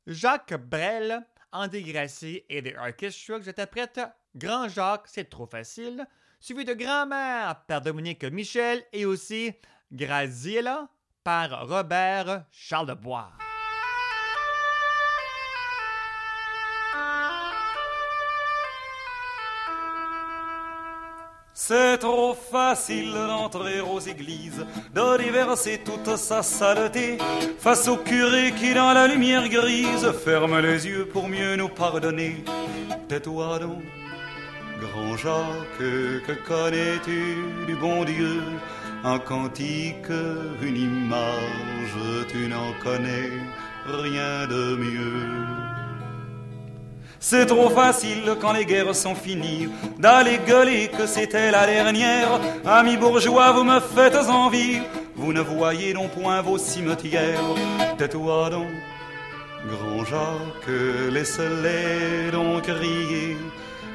Jacques 0.05 0.53
Brel, 0.69 1.25
André 1.51 1.81
Grassi 1.81 2.43
et 2.49 2.61
The 2.61 2.75
Orchestra. 2.77 3.39
Que 3.39 3.45
j'interprète 3.45 4.01
Grand 4.35 4.67
Jacques, 4.67 5.07
c'est 5.07 5.29
trop 5.29 5.45
facile, 5.47 6.05
suivi 6.41 6.65
de 6.65 6.73
Grand-mère 6.73 7.63
par 7.67 7.81
Dominique 7.81 8.23
Michel 8.23 8.83
et 8.91 9.05
aussi 9.05 9.53
Graziella 9.91 10.87
par 11.23 11.67
Robert 11.67 12.45
Charles 12.51 12.87
de 12.87 12.93
Bois. 12.95 13.29
C'est 21.53 21.99
trop 21.99 22.33
facile 22.33 23.13
d'entrer 23.13 23.81
aux 23.81 23.99
églises, 23.99 24.65
de 24.95 25.17
déverser 25.17 25.83
toute 25.85 26.15
sa 26.17 26.41
saleté 26.41 27.19
face 27.59 27.87
au 27.87 27.97
curé 27.97 28.51
qui 28.53 28.73
dans 28.73 28.93
la 28.93 29.05
lumière 29.05 29.47
grise 29.47 30.11
ferme 30.23 30.59
les 30.59 30.87
yeux 30.87 31.07
pour 31.07 31.27
mieux 31.27 31.55
nous 31.55 31.69
pardonner. 31.69 32.43
Tais-toi 33.07 33.59
donc, 33.59 33.83
grand 34.81 35.15
Jacques, 35.17 35.77
que 35.77 36.47
connais-tu 36.47 37.37
du 37.67 37.75
bon 37.75 38.03
Dieu? 38.03 38.41
Un 39.03 39.19
cantique, 39.19 40.09
une 40.61 40.77
image, 40.77 42.27
tu 42.29 42.47
n'en 42.47 42.73
connais 42.83 43.31
rien 43.85 44.47
de 44.47 44.75
mieux. 44.75 45.71
C'est 47.19 47.45
trop 47.45 47.69
facile 47.69 48.35
quand 48.41 48.53
les 48.53 48.65
guerres 48.65 48.95
sont 48.95 49.15
finies 49.15 49.69
d'aller 49.99 50.39
gueuler 50.47 50.89
que 50.89 51.05
c'était 51.05 51.51
la 51.51 51.67
dernière. 51.67 52.39
Amis 52.65 52.97
bourgeois, 52.97 53.51
vous 53.51 53.63
me 53.63 53.79
faites 53.79 54.15
envie. 54.27 54.81
Vous 55.15 55.31
ne 55.31 55.41
voyez 55.41 55.93
non 55.93 56.07
point 56.07 56.41
vos 56.41 56.57
cimetières. 56.57 57.39
Tais-toi 57.97 58.49
donc, 58.49 58.67
grand 59.69 60.03
Jacques, 60.03 60.67
laisse-les 61.11 62.31
donc 62.31 62.63
crier. 62.63 63.37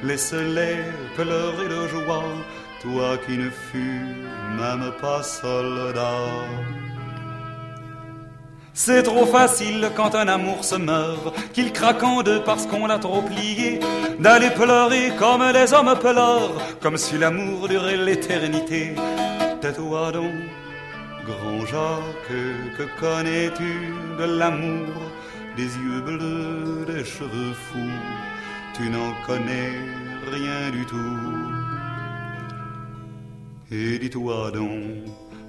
Laisse-les 0.02 0.78
pleurer 1.14 1.68
de 1.68 1.89
joie, 1.89 2.24
toi 2.82 3.16
qui 3.27 3.39
ne 3.39 3.51
fus 3.51 4.05
même 4.59 4.93
pas 5.01 5.23
soldat. 5.23 6.20
C'est 8.74 9.05
trop 9.05 9.24
facile 9.24 9.90
quand 9.97 10.14
un 10.14 10.28
amour 10.28 10.62
se 10.62 10.74
meurt, 10.74 11.35
qu'il 11.55 11.73
craque 11.73 12.02
en 12.02 12.23
deux 12.23 12.43
parce 12.43 12.66
qu'on 12.66 12.86
l'a 12.86 12.98
trop 12.98 13.23
plié, 13.23 13.81
d'aller 14.20 14.51
pleurer 14.51 15.12
comme 15.18 15.43
les 15.51 15.73
hommes 15.73 15.98
pleurent, 15.98 16.60
comme 16.82 16.98
si 16.98 17.16
l'amour 17.16 17.68
durait 17.68 17.97
l'éternité. 17.97 18.94
Tais-toi 19.62 20.12
donc, 20.12 20.35
grand 21.24 21.64
Jacques, 21.64 22.36
que 22.77 23.01
connais-tu 23.01 23.94
de 24.18 24.39
l'amour, 24.39 24.93
des 25.56 25.62
yeux 25.62 26.02
bleus, 26.02 26.85
des 26.86 27.05
cheveux 27.05 27.55
fous, 27.55 28.02
tu 28.77 28.90
n'en 28.90 29.12
connais 29.27 29.73
rien 30.31 30.70
du 30.70 30.85
tout. 30.86 30.97
Et 33.70 33.98
dis-toi 33.98 34.51
donc, 34.53 35.07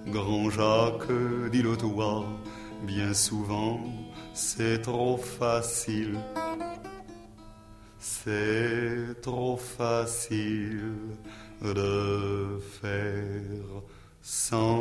grand 0.08 0.49
Jacques, 0.49 1.12
dis-le 1.52 1.76
toi, 1.78 2.26
bien 2.84 3.14
souvent 3.14 3.80
c'est 4.38 4.82
trop 4.84 5.18
facile. 5.18 6.20
C'est 7.98 9.20
trop 9.22 9.58
facile 9.58 10.94
de 11.64 12.60
faire 12.80 13.82
semblant. 14.22 14.78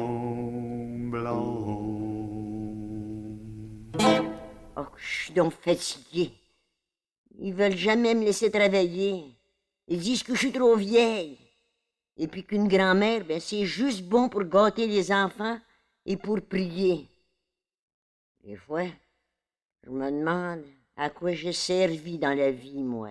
Oh, 4.77 4.86
je 4.97 5.06
suis 5.06 5.32
donc 5.32 5.55
fatiguée. 5.64 6.32
Ils 7.38 7.54
veulent 7.54 7.76
jamais 7.76 8.14
me 8.14 8.24
laisser 8.24 8.50
travailler. 8.50 9.24
Ils 9.88 10.00
disent 10.00 10.22
que 10.22 10.34
je 10.34 10.40
suis 10.40 10.52
trop 10.52 10.76
vieille. 10.76 11.38
Et 12.16 12.28
puis 12.28 12.44
qu'une 12.44 12.68
grand-mère, 12.68 13.24
ben, 13.24 13.40
c'est 13.40 13.66
juste 13.66 14.02
bon 14.02 14.28
pour 14.28 14.44
gâter 14.44 14.86
les 14.86 15.12
enfants 15.12 15.58
et 16.06 16.16
pour 16.16 16.40
prier. 16.40 17.08
Des 18.42 18.56
fois, 18.56 18.86
je 19.84 19.90
me 19.90 20.10
demande 20.10 20.64
à 20.96 21.10
quoi 21.10 21.32
j'ai 21.32 21.52
servi 21.52 22.18
dans 22.18 22.36
la 22.36 22.50
vie, 22.50 22.82
moi. 22.82 23.10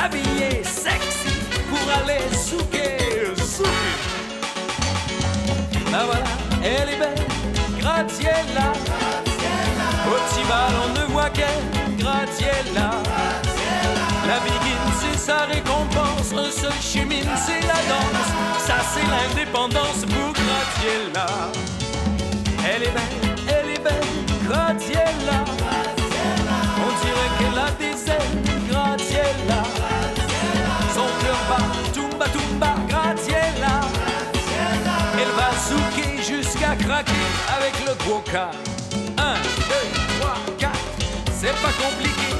S'habiller 0.00 0.62
sexy 0.64 1.34
pour 1.68 1.84
aller 1.98 2.24
souquer, 2.34 2.96
souquer. 3.36 3.68
Ah 5.92 6.04
voilà, 6.06 6.24
elle 6.62 6.88
est 6.88 6.98
belle, 6.98 7.26
Graziella. 7.78 8.72
Au 10.06 10.16
petit 10.22 10.44
bal, 10.48 10.72
on 10.84 11.00
ne 11.00 11.04
voit 11.12 11.30
qu'elle, 11.30 11.64
Graziella. 11.98 12.90
La 14.26 14.38
biguine, 14.40 14.90
c'est 15.00 15.18
sa 15.18 15.44
récompense. 15.46 16.32
Un 16.32 16.50
seul 16.50 16.80
chemine, 16.80 17.30
c'est 17.46 17.60
la 17.60 17.80
danse. 17.92 18.30
Ça, 18.66 18.76
c'est 18.92 19.06
l'indépendance 19.14 20.04
pour 20.12 20.32
Graziella. 20.32 21.26
Elle 22.64 22.84
est 22.84 22.94
belle, 22.98 23.36
elle 23.48 23.70
est 23.70 23.82
belle, 23.82 24.48
Graziella. 24.48 25.49
Craquer 36.76 37.12
avec 37.56 37.74
le 37.86 37.94
coca. 38.04 38.50
Un, 39.18 39.34
deux, 39.68 39.88
trois, 40.18 40.36
quatre, 40.58 40.78
c'est 41.38 41.54
pas 41.62 41.72
compliqué. 41.82 42.30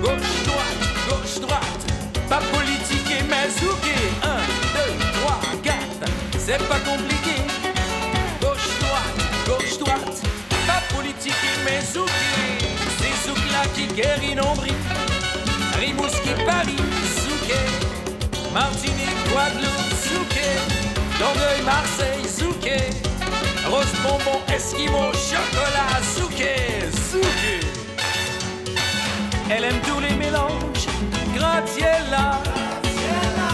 Gauche, 0.00 0.44
droite, 0.44 0.82
gauche, 1.08 1.40
droite, 1.40 1.82
pas 2.28 2.40
politique 2.52 3.10
et 3.10 3.22
mais 3.24 3.48
zouké. 3.58 3.96
Un, 4.22 4.40
deux, 4.76 4.94
trois, 5.20 5.40
quatre, 5.62 6.10
c'est 6.38 6.62
pas 6.68 6.80
compliqué. 6.80 7.36
Gauche, 8.40 8.68
droite, 8.80 9.20
gauche, 9.46 9.78
droite, 9.78 10.22
pas 10.66 10.82
politique 10.94 11.32
et 11.32 11.64
mais 11.64 11.80
zouké. 11.80 12.10
C'est 12.98 13.28
zouk-là 13.28 13.62
qui 13.74 13.86
guérit 13.94 14.34
nombril. 14.34 14.74
Rimouski, 15.78 16.34
Paris, 16.46 16.76
zouké. 17.22 17.60
Martinique, 18.52 19.30
Guadeloupe, 19.32 19.92
zouké. 20.04 20.48
Longueuil, 21.20 21.62
Marseille, 21.64 22.26
zouké. 22.38 22.89
Rose, 23.70 23.86
bonbon, 24.02 24.40
esquimau, 24.52 25.12
chocolat, 25.12 26.00
zouké, 26.16 26.88
zouké. 26.90 27.60
Elle 29.48 29.64
aime 29.64 29.80
tous 29.86 30.00
les 30.00 30.14
mélanges, 30.16 30.88
Graziella. 31.34 32.40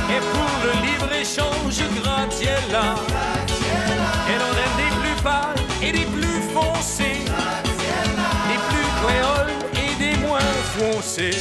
Et 0.09 0.21
pour 0.33 0.53
le 0.65 0.73
libre-échange, 0.87 1.83
Graziella. 2.01 2.95
Elle 4.31 4.43
en 4.43 4.55
aime 4.65 4.77
des 4.79 4.93
plus 5.03 5.23
pâles 5.23 5.63
et 5.83 5.93
des 5.93 6.07
plus 6.07 6.41
foncés. 6.55 7.21
Des 8.49 8.61
plus 8.71 8.89
créoles 9.03 9.55
et 9.85 9.95
des 10.03 10.17
moins 10.27 10.55
foncés. 10.79 11.37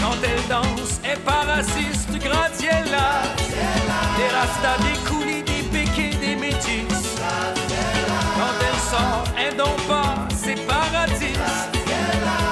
Quand 0.00 0.16
elle 0.24 0.48
danse, 0.48 1.00
elle 1.04 1.18
pas 1.20 1.44
raciste, 1.46 2.12
Graziella. 2.18 3.22
Des 4.16 4.28
rastas, 4.36 4.78
des 4.82 4.98
coulis, 5.08 5.44
sort, 8.92 9.24
elle 9.38 9.56
dort 9.56 9.82
pas, 9.88 10.14
c'est 10.42 10.58
paradis. 10.66 11.36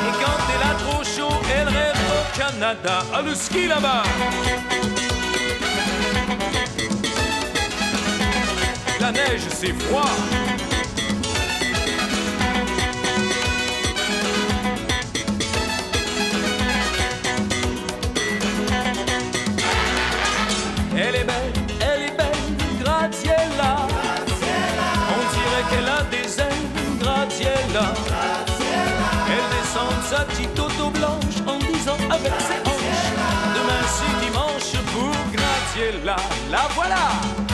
Et 0.06 0.12
quand 0.22 0.40
elle 0.52 0.64
a 0.70 0.74
trop 0.84 1.02
chaud, 1.04 1.36
elle 1.54 1.68
rêve 1.68 2.00
au 2.16 2.22
Canada, 2.38 2.96
à 3.14 3.20
le 3.22 3.34
ski 3.34 3.66
là-bas. 3.66 4.02
La 9.00 9.12
neige, 9.12 9.46
c'est 9.58 9.74
froid. 9.84 10.12
Petite 30.24 30.58
auto 30.58 30.90
blanche 30.90 31.40
en 31.46 31.58
disant 31.58 31.96
avec 32.10 32.32
ses 32.40 32.60
hanches 32.68 33.10
Demain 33.54 33.82
c'est 33.86 34.26
dimanche 34.26 34.84
pour 34.92 35.12
Graziella. 35.32 36.16
La 36.50 36.68
voilà! 36.74 37.49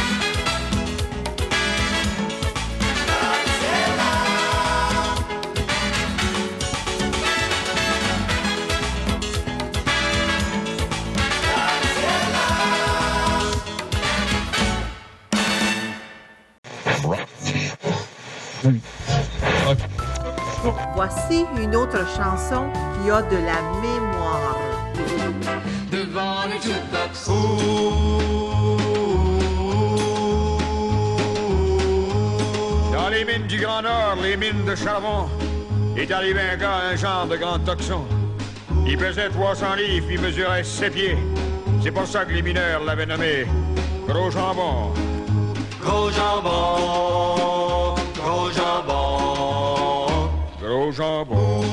Voici 20.97 21.45
une 21.61 21.77
autre 21.77 21.99
chanson 22.17 22.71
qui 22.95 23.11
a 23.11 23.21
de 23.21 23.37
la 23.37 23.61
mémoire. 23.83 24.57
Devant 25.93 26.47
le 26.47 26.55
jukebox. 26.55 27.29
Dans 32.95 33.09
les 33.11 33.27
mines 33.27 33.47
du 33.47 33.59
Grand 33.59 33.83
Nord, 33.83 34.17
les 34.23 34.39
mines 34.39 34.65
de 34.65 34.75
charbon, 34.75 35.29
est 35.99 36.11
arrivé 36.11 36.41
un 36.41 36.57
gars, 36.57 36.81
un 36.91 36.97
genre 36.97 37.27
de 37.27 37.37
grand 37.37 37.59
toxon. 37.59 38.07
Il 38.87 38.97
pesait 38.97 39.29
300 39.29 39.75
livres, 39.75 40.07
il 40.11 40.21
mesurait 40.23 40.65
7 40.65 40.95
pieds. 40.95 41.19
C'est 41.83 41.91
pour 41.91 42.07
ça 42.07 42.25
que 42.25 42.33
les 42.33 42.41
mineurs 42.41 42.83
l'avaient 42.85 43.05
nommé 43.05 43.47
Gros 44.09 44.31
Jambon. 44.31 44.95
Gros 45.87 46.11
jambon, 46.11 47.95
gros 48.17 48.51
jambon. 48.51 49.26
Gros 50.87 50.93
Jambon. 50.93 51.65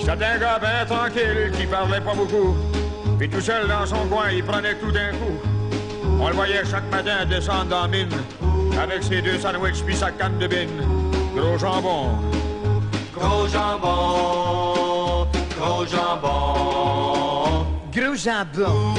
C'était 0.00 0.24
un 0.24 0.38
gars 0.38 0.58
bien 0.58 0.84
tranquille 0.86 1.52
qui 1.56 1.66
parlait 1.66 2.00
pas 2.00 2.14
beaucoup. 2.14 2.56
Puis 3.16 3.28
tout 3.28 3.40
seul 3.40 3.68
dans 3.68 3.86
son 3.86 4.08
coin, 4.08 4.30
il 4.32 4.42
prenait 4.42 4.74
tout 4.74 4.90
d'un 4.90 5.12
coup. 5.12 5.38
On 6.20 6.28
le 6.28 6.34
voyait 6.34 6.64
chaque 6.64 6.90
matin 6.90 7.24
descendre 7.26 7.66
dans 7.66 7.82
la 7.82 7.88
mine 7.88 8.08
avec 8.82 9.04
ses 9.04 9.22
deux 9.22 9.38
sandwichs 9.38 9.84
puis 9.84 9.94
sa 9.94 10.10
canne 10.10 10.38
de 10.38 10.48
bine. 10.48 10.82
Gros 11.36 11.58
jambon. 11.58 12.10
Gros 13.14 13.46
jambon, 13.46 15.28
gros 15.60 15.86
jambon. 15.86 17.66
Gros 17.92 18.14
jambon. 18.16 18.94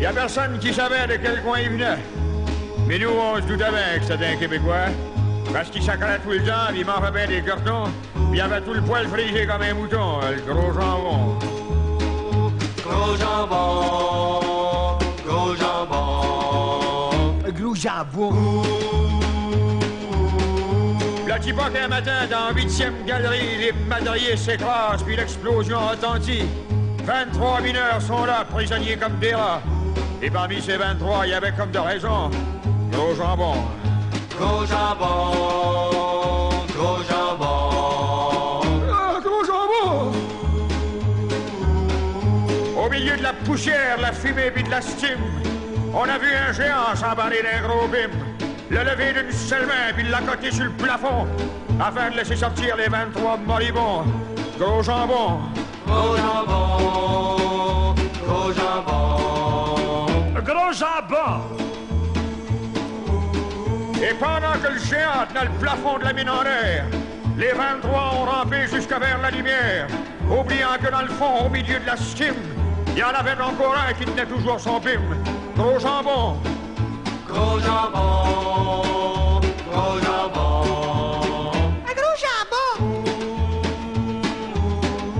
Y 0.00 0.06
a 0.06 0.12
personne 0.12 0.58
qui 0.58 0.74
savait 0.74 1.06
de 1.06 1.16
quel 1.22 1.42
coin 1.42 1.60
il 1.60 1.70
venait. 1.70 1.98
Mais 2.86 2.98
nous, 2.98 3.08
on 3.08 3.36
se 3.36 3.42
doutait 3.42 3.70
bien 3.70 3.98
que 3.98 4.04
c'était 4.04 4.26
un 4.26 4.36
Québécois. 4.36 4.88
Parce 5.52 5.70
qu'il 5.70 5.82
s'accalait 5.82 6.18
tout 6.18 6.30
le 6.30 6.42
temps, 6.42 6.68
puis 6.70 6.80
il 6.80 6.86
mangeait 6.86 7.12
bien 7.12 7.26
des 7.26 7.42
cartons, 7.42 7.84
puis 8.14 8.38
il 8.38 8.40
avait 8.40 8.60
tout 8.60 8.74
le 8.74 8.82
poil 8.82 9.06
frisé 9.06 9.46
comme 9.46 9.62
un 9.62 9.74
mouton, 9.74 10.20
le 10.20 10.52
gros 10.52 10.72
jambon. 10.72 11.38
Gros 12.82 13.16
jambon, 13.16 14.98
gros 15.24 15.54
jambon. 15.54 16.70
Gros 17.52 17.74
jambon. 17.74 18.62
Le 21.26 21.34
petit 21.38 21.52
pas 21.52 21.70
qu'un 21.70 21.88
matin, 21.88 22.26
dans 22.30 22.48
la 22.48 22.52
huitième 22.54 23.04
galerie, 23.06 23.58
les 23.58 23.72
madriers 23.86 24.36
s'écrasent, 24.36 25.02
puis 25.04 25.16
l'explosion 25.16 25.78
retentit. 25.88 26.44
23 27.04 27.60
mineurs 27.60 28.00
sont 28.00 28.24
là, 28.24 28.44
prisonniers 28.50 28.96
comme 28.96 29.18
des 29.18 29.34
rats. 29.34 29.62
Et 30.22 30.30
parmi 30.30 30.60
ces 30.60 30.76
23, 30.76 31.26
il 31.26 31.30
y 31.30 31.34
avait 31.34 31.52
comme 31.52 31.70
de 31.70 31.78
raison. 31.78 32.30
Gros 32.94 33.14
jambon. 33.14 33.54
Gros 34.38 34.66
jambon, 34.66 36.50
gros 36.76 37.02
jambon. 37.08 38.60
Ah, 38.92 39.20
gros 39.20 39.44
jambon! 39.44 40.12
Au 42.76 42.88
milieu 42.88 43.16
de 43.16 43.22
la 43.22 43.32
poussière, 43.32 43.96
de 43.96 44.02
la 44.02 44.12
fumée 44.12 44.50
puis 44.52 44.62
de 44.62 44.70
la 44.70 44.80
stime, 44.80 45.18
on 45.92 46.02
a 46.08 46.18
vu 46.18 46.28
un 46.32 46.52
géant 46.52 46.94
s'emballer 46.94 47.42
d'un 47.42 47.66
gros 47.66 47.88
bim, 47.88 48.10
le 48.70 48.78
lever 48.78 49.12
d'une 49.12 49.32
seule 49.32 49.66
main 49.66 49.92
puis 49.96 50.06
l'accoter 50.08 50.52
sur 50.52 50.64
le 50.64 50.70
plafond, 50.70 51.26
afin 51.80 52.10
de 52.10 52.16
laisser 52.16 52.36
sortir 52.36 52.76
les 52.76 52.88
23 52.88 53.38
moribonds. 53.38 54.04
Gros 54.58 54.82
jambon. 54.82 55.40
Gros 55.86 56.16
jambon, 56.16 57.94
gros 58.24 58.52
jambon. 58.52 60.06
Gros 60.44 60.72
jambon! 60.72 61.63
Et 64.02 64.14
pendant 64.14 64.52
que 64.62 64.72
le 64.72 64.78
géant 64.78 65.26
tenait 65.28 65.44
le 65.44 65.50
plafond 65.60 65.98
de 65.98 66.04
la 66.04 66.12
mine 66.12 66.28
en 66.28 66.42
l'air, 66.42 66.84
les 67.36 67.52
23 67.52 68.14
ont 68.14 68.24
rampé 68.24 68.66
jusqu'à 68.70 68.98
vers 68.98 69.20
la 69.20 69.30
lumière, 69.30 69.86
oubliant 70.30 70.76
que 70.82 70.90
dans 70.90 71.02
le 71.02 71.08
fond, 71.08 71.46
au 71.46 71.48
milieu 71.48 71.78
de 71.78 71.86
la 71.86 71.96
stime, 71.96 72.34
il 72.88 72.98
y 72.98 73.02
en 73.02 73.08
avait 73.08 73.40
encore 73.40 73.74
un 73.76 73.92
qui 73.92 74.04
tenait 74.04 74.26
toujours 74.26 74.60
son 74.60 74.78
bim. 74.78 75.00
Gros 75.56 75.78
jambon. 75.78 76.36
Gros 77.26 77.58
jambon, 77.58 79.40
gros 79.70 79.98
jambon. 80.00 81.50
Un 81.88 81.94
gros 81.94 82.16
jambon. 82.22 83.02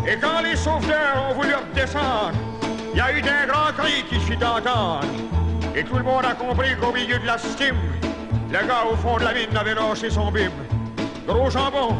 Et 0.06 0.16
quand 0.18 0.40
les 0.42 0.56
sauveteurs 0.56 1.30
ont 1.30 1.34
voulu 1.34 1.54
redescendre, 1.54 2.32
il 2.92 2.98
y 2.98 3.00
a 3.00 3.12
eu 3.12 3.22
d'un 3.22 3.46
grand 3.48 3.72
cri 3.76 4.04
qui 4.08 4.20
fit 4.20 4.36
entendre. 4.36 5.00
Et 5.74 5.82
tout 5.82 5.96
le 5.96 6.04
monde 6.04 6.24
a 6.24 6.34
compris 6.34 6.76
qu'au 6.80 6.92
milieu 6.92 7.18
de 7.18 7.26
la 7.26 7.38
stime, 7.38 7.76
le 8.60 8.68
gars 8.68 8.84
au 8.90 8.96
fond 8.96 9.16
de 9.18 9.24
la 9.24 9.34
mine 9.34 9.56
avait 9.56 9.74
lâché 9.74 10.10
son 10.10 10.30
bim. 10.30 10.50
Gros 11.26 11.50
jambon. 11.50 11.96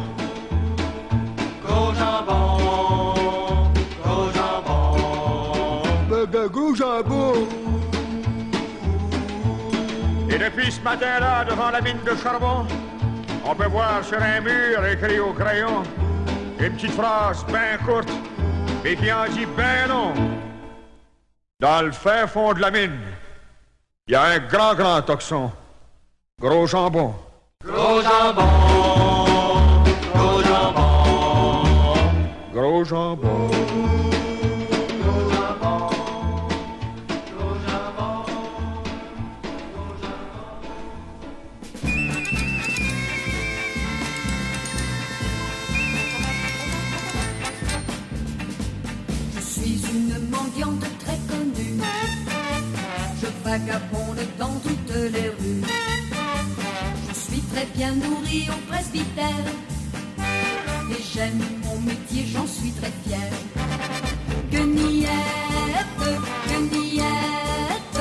Gros 1.65 1.93
jambon, 1.93 3.71
gros 4.03 4.29
jambon. 4.35 5.83
gros 6.49 6.75
jambon. 6.75 7.47
Et 10.29 10.37
depuis 10.37 10.71
ce 10.71 10.81
matin-là, 10.81 11.43
devant 11.45 11.71
la 11.71 11.81
mine 11.81 11.99
de 12.05 12.15
charbon, 12.15 12.65
on 13.45 13.55
peut 13.55 13.67
voir 13.67 14.03
sur 14.03 14.21
un 14.21 14.39
mur 14.39 14.85
écrit 14.85 15.19
au 15.19 15.33
crayon 15.33 15.83
une 16.59 16.73
petite 16.73 16.91
phrase 16.91 17.45
bien 17.47 17.77
courte, 17.85 18.09
mais 18.83 18.95
qui 18.95 19.11
en 19.11 19.25
dit 19.25 19.45
bien 19.45 19.87
long. 19.87 20.13
Dans 21.59 21.81
le 21.81 21.91
fin 21.91 22.27
fond 22.27 22.53
de 22.53 22.61
la 22.61 22.71
mine, 22.71 22.97
il 24.07 24.13
y 24.13 24.15
a 24.15 24.23
un 24.23 24.39
grand, 24.39 24.73
grand 24.73 25.01
toxon. 25.01 25.51
Gros 26.41 26.67
jambon. 26.67 27.13
Gros 27.63 28.01
jambon, 28.03 28.43
gros 30.13 30.43
jambon. 30.43 30.83
Gros 32.53 32.83
jambon. 32.83 33.49
Je 49.35 49.41
suis 49.41 49.81
une 49.89 50.29
mendiante 50.29 50.81
très 50.99 51.17
connue. 51.29 51.79
Je 53.21 53.27
vagabonde 53.49 54.19
dans 54.37 54.59
toutes 54.59 54.95
les 55.13 55.29
rues. 55.29 55.63
Très 57.55 57.67
bien 57.67 57.95
nourrie 57.95 58.49
au 58.49 58.69
presbytère. 58.69 59.47
Et 60.91 61.01
j'aime 61.13 61.41
mon 61.63 61.79
métier, 61.79 62.25
j'en 62.33 62.45
suis 62.45 62.71
très 62.71 62.91
fière. 63.07 63.31
Gueniette, 64.51 65.09
gueniette, 66.49 67.97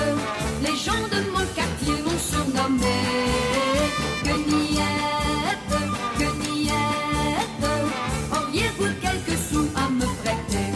les 0.60 0.76
gens 0.76 1.06
de 1.14 1.20
mon 1.31 1.47
quartier 1.55 2.02
m'ont 2.02 2.18
surnommé. 2.18 2.98
Gueniette, 4.24 5.74
gueniette, 6.18 7.64
auriez-vous 8.32 8.93
quelques 9.01 9.39
sous 9.39 9.68
à 9.76 9.89
me 9.89 10.06
prêter? 10.22 10.68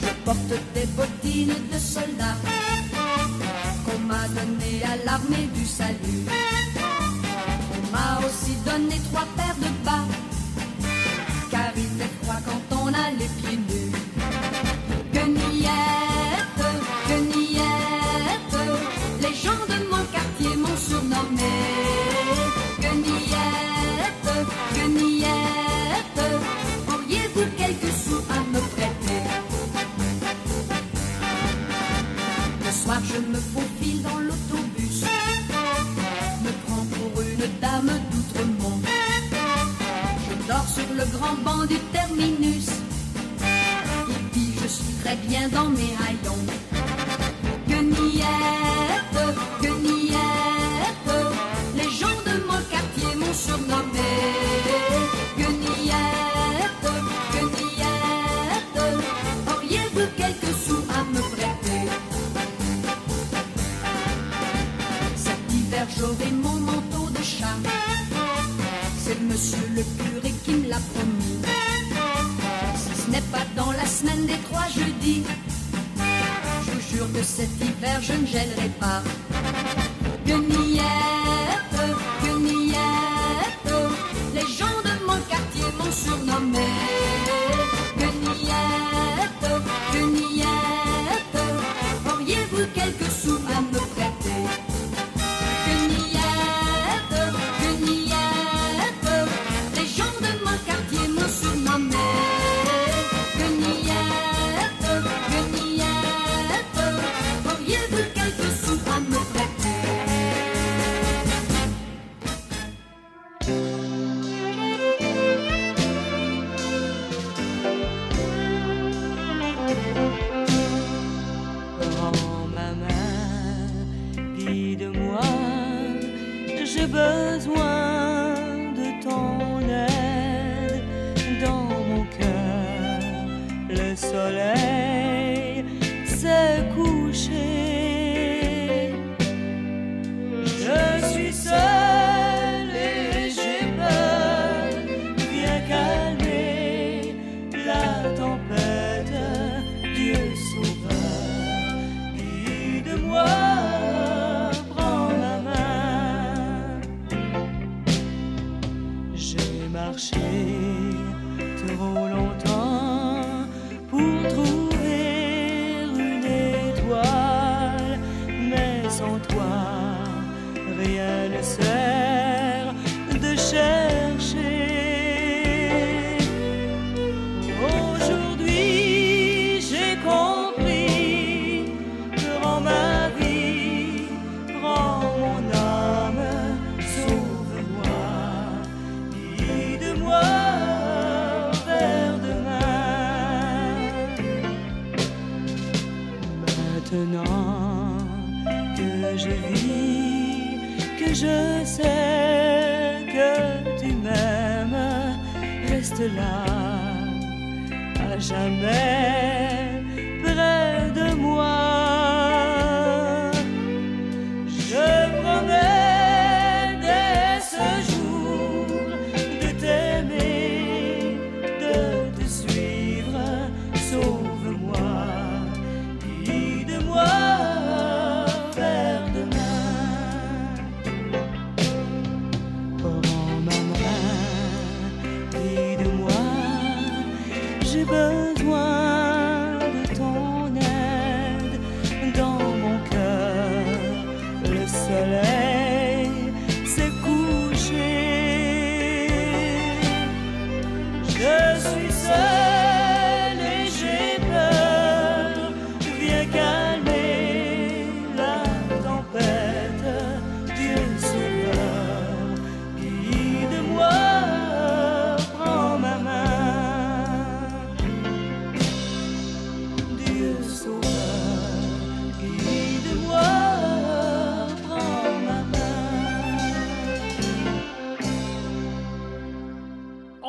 Je 0.00 0.08
porte 0.24 0.54
des 0.74 0.86
bottines 0.86 1.54
de 1.72 1.78
soldats 1.78 2.34
qu'on 2.42 2.65
m'a 4.28 4.40
données 4.40 4.82
à 4.84 5.04
l'armée 5.04 5.48
du 5.54 5.64
salut. 5.64 6.26
On 7.72 7.92
m'a 7.92 8.26
aussi 8.26 8.54
donné 8.64 9.00
trois 9.10 9.26
paires 9.36 9.56
de 9.56 9.84
bas, 9.84 10.04
car 11.50 11.70
il 11.76 11.82
fait 11.98 12.10
froid 12.22 12.40
quand 12.44 12.76
on 12.82 12.88
a 12.88 13.10
les 13.12 13.28
pieds 13.40 13.56
nus. 13.56 13.85
Grand 41.12 41.36
banc 41.44 41.66
du 41.66 41.78
terminus, 41.92 42.68
et 43.40 44.32
puis 44.32 44.52
je 44.62 44.66
suis 44.66 44.94
très 45.02 45.16
bien 45.16 45.48
dans 45.48 45.68
mes 45.70 45.94
haillons. 46.00 46.75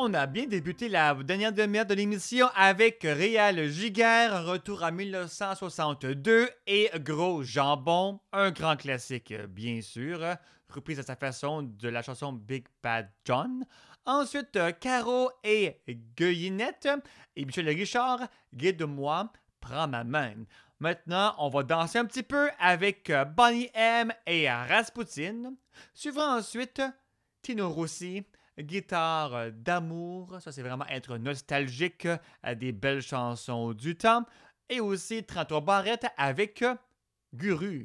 on 0.08 0.14
a 0.14 0.26
bien 0.26 0.46
débuté 0.46 0.88
la 0.88 1.12
dernière 1.14 1.52
demi-heure 1.52 1.84
de 1.84 1.92
l'émission 1.92 2.48
avec 2.54 3.00
Réal 3.02 3.68
Giguère, 3.68 4.46
retour 4.46 4.82
à 4.82 4.90
1962 4.90 6.48
et 6.66 6.90
Gros 7.00 7.42
Jambon, 7.42 8.18
un 8.32 8.50
grand 8.50 8.76
classique 8.76 9.32
euh, 9.32 9.46
bien 9.46 9.82
sûr, 9.82 10.24
reprise 10.70 10.98
à 10.98 11.02
sa 11.02 11.14
façon 11.14 11.62
de 11.62 11.88
la 11.90 12.00
chanson 12.00 12.32
Big 12.32 12.64
Bad 12.82 13.10
John. 13.26 13.66
Ensuite, 14.06 14.56
euh, 14.56 14.72
Caro 14.72 15.30
et 15.44 15.82
Guillinette 16.16 16.88
et 17.36 17.44
Michel 17.44 17.68
Richard, 17.68 18.20
Guide-moi, 18.54 19.30
prends 19.60 19.88
ma 19.88 20.04
main. 20.04 20.36
Maintenant, 20.80 21.34
on 21.36 21.50
va 21.50 21.64
danser 21.64 21.98
un 21.98 22.06
petit 22.06 22.22
peu 22.22 22.48
avec 22.58 23.10
euh, 23.10 23.26
Bonnie 23.26 23.68
M 23.74 24.10
et 24.26 24.50
Raspoutine, 24.50 25.54
suivant 25.92 26.38
ensuite 26.38 26.80
Tino 27.42 27.68
Rossi 27.68 28.24
Guitare 28.58 29.34
euh, 29.34 29.50
d'amour, 29.50 30.38
ça 30.40 30.52
c'est 30.52 30.62
vraiment 30.62 30.86
être 30.88 31.16
nostalgique 31.16 32.08
à 32.42 32.54
des 32.54 32.72
belles 32.72 33.02
chansons 33.02 33.72
du 33.72 33.96
temps. 33.96 34.24
Et 34.68 34.80
aussi 34.80 35.24
33 35.24 35.60
barrettes 35.62 36.06
avec 36.16 36.62
euh, 36.62 36.74
Guru. 37.34 37.82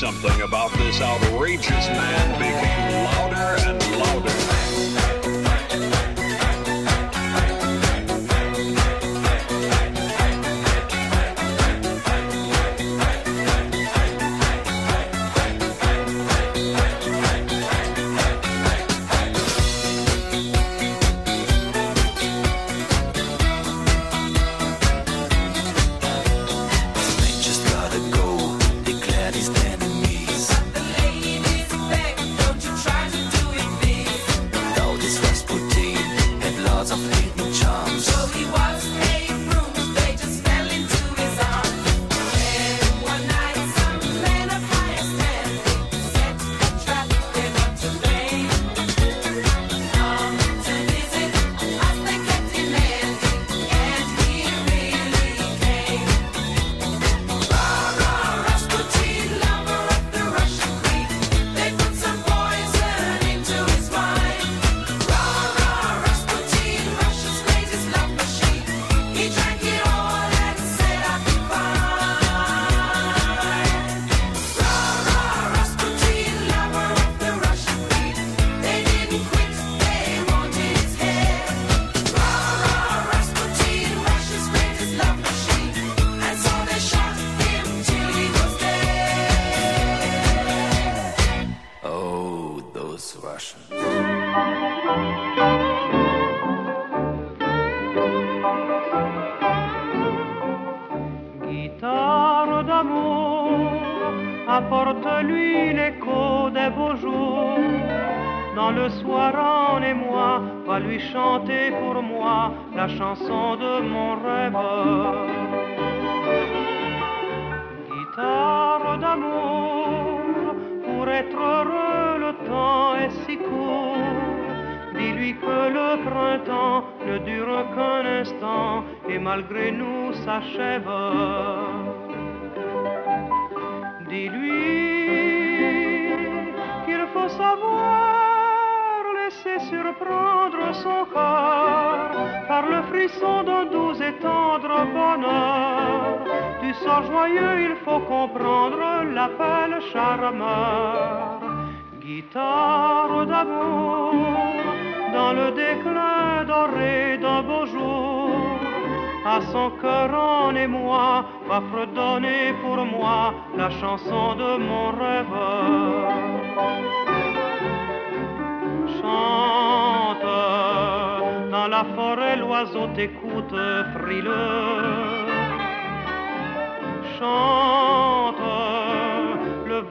something 0.00 0.40
about 0.40 0.72
this 0.78 0.98
outrageous 1.02 1.88
man. 1.88 2.29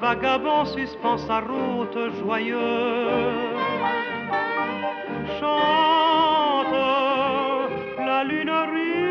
vagabond 0.09 0.65
suspend 0.65 1.17
sa 1.27 1.39
route 1.39 2.01
joyeuse. 2.17 3.57
Chante 5.37 6.73
la 8.09 8.23
lunerie 8.23 9.05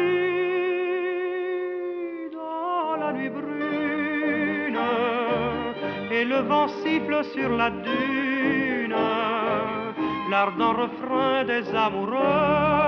dans 2.34 2.94
oh, 2.94 2.98
la 2.98 3.12
nuit 3.12 3.30
brune 3.30 4.80
et 6.10 6.24
le 6.24 6.40
vent 6.50 6.68
siffle 6.82 7.24
sur 7.32 7.50
la 7.60 7.70
dune, 7.70 8.96
l'ardent 10.30 10.72
refrain 10.82 11.44
des 11.44 11.64
amoureux. 11.76 12.87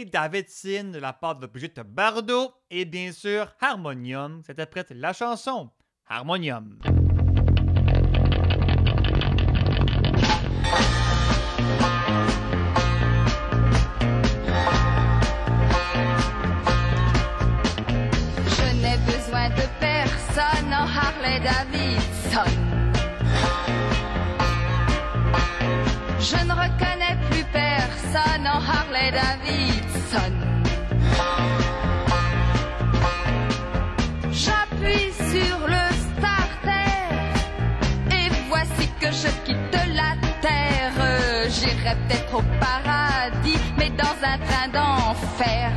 Harley 0.00 0.10
Davidson 0.10 0.92
de 0.92 0.98
la 0.98 1.12
part 1.12 1.36
de 1.36 1.46
Brigitte 1.46 1.80
Bardot 1.80 2.52
et 2.70 2.86
bien 2.86 3.12
sûr 3.12 3.46
Harmonium 3.60 4.42
qui 4.42 4.50
interprète 4.50 4.92
la 4.92 5.12
chanson 5.12 5.68
Harmonium. 6.08 6.78
Je 18.46 18.74
n'ai 18.80 18.96
besoin 19.04 19.50
de 19.50 19.66
personne 19.80 20.72
en 20.72 20.86
Harley 20.86 21.40
Davidson. 21.40 22.50
Je 26.20 26.36
ne 26.46 26.52
reconnais 26.52 27.18
plus 27.30 27.44
personne 27.52 28.46
en 28.46 28.60
Harley 28.60 29.10
Davidson. 29.12 29.69
Peut-être 41.82 42.34
au 42.34 42.42
paradis, 42.60 43.58
mais 43.78 43.90
dans 43.90 44.16
un 44.22 44.38
train 44.38 44.68
d'enfer. 44.68 45.72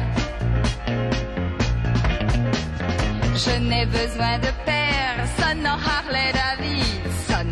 Je 3.34 3.57
n'ai 3.59 3.85
besoin 3.85 4.38
de 4.39 4.49
personne 4.65 5.65
en 5.65 5.77
Harley 5.77 6.31
Davidson. 6.34 7.49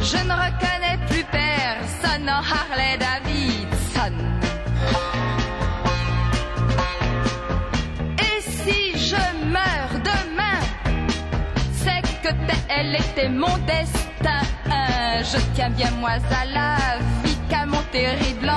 Je 0.00 0.18
ne 0.28 0.34
reconnais 0.44 0.98
plus 1.08 1.24
personne 1.24 2.28
en 2.28 2.42
Harley 2.42 2.98
Davidson. 2.98 4.14
Et 8.18 8.40
si 8.42 8.92
je 9.08 9.46
meurs 9.46 10.00
demain, 10.04 10.60
c'est 11.72 12.02
que 12.22 12.32
tel 12.46 12.94
était 12.94 13.30
mon 13.30 13.56
destin. 13.66 14.07
Je 15.16 15.38
tiens 15.54 15.70
bien 15.70 15.90
moi 16.00 16.10
à 16.30 16.44
la 16.44 16.76
vie 17.24 17.36
qu'à 17.48 17.66
mon 17.66 17.82
terrible 17.90 18.50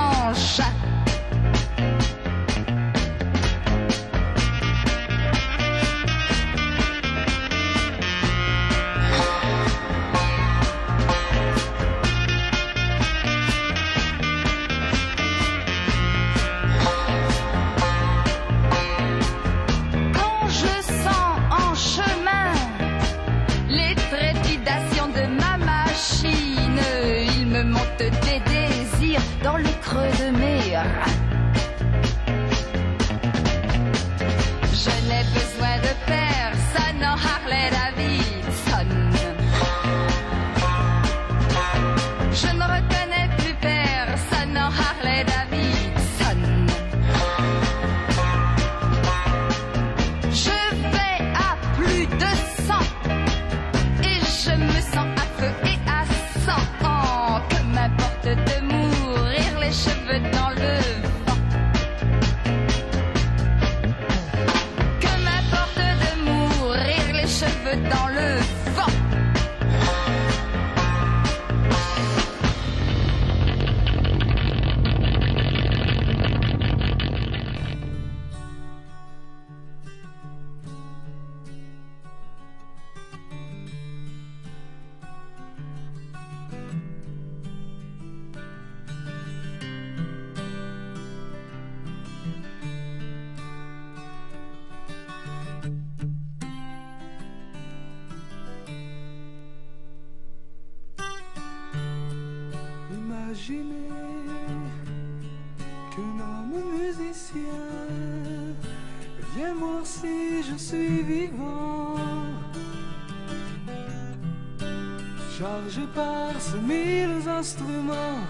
Chargé 115.42 115.82
par 115.92 116.30
ces 116.38 116.60
mille 116.60 117.28
instruments, 117.28 118.22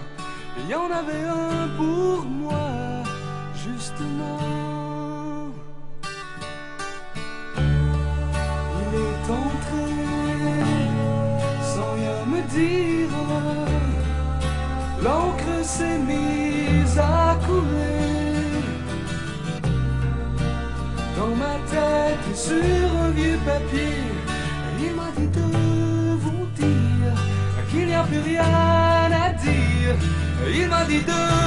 il 0.56 0.70
y 0.70 0.74
en 0.74 0.90
avait 0.90 1.26
un 1.28 1.68
pour 1.76 2.24
moi, 2.24 2.70
justement. 3.54 5.50
Il 8.80 8.92
est 9.08 9.24
entré 9.42 9.90
sans 11.74 11.92
rien 11.98 12.18
me 12.32 12.40
dire. 12.56 13.14
L'encre 15.04 15.64
s'est 15.64 15.98
mise 15.98 16.98
à 16.98 17.36
couler 17.44 18.62
dans 21.18 21.34
ma 21.36 21.56
tête 21.70 22.34
sur 22.34 22.96
un 23.04 23.10
vieux 23.10 23.38
papier. 23.44 24.11
Il 30.62 30.68
m'a 30.68 30.84
dit 30.84 31.00
de 31.00 31.41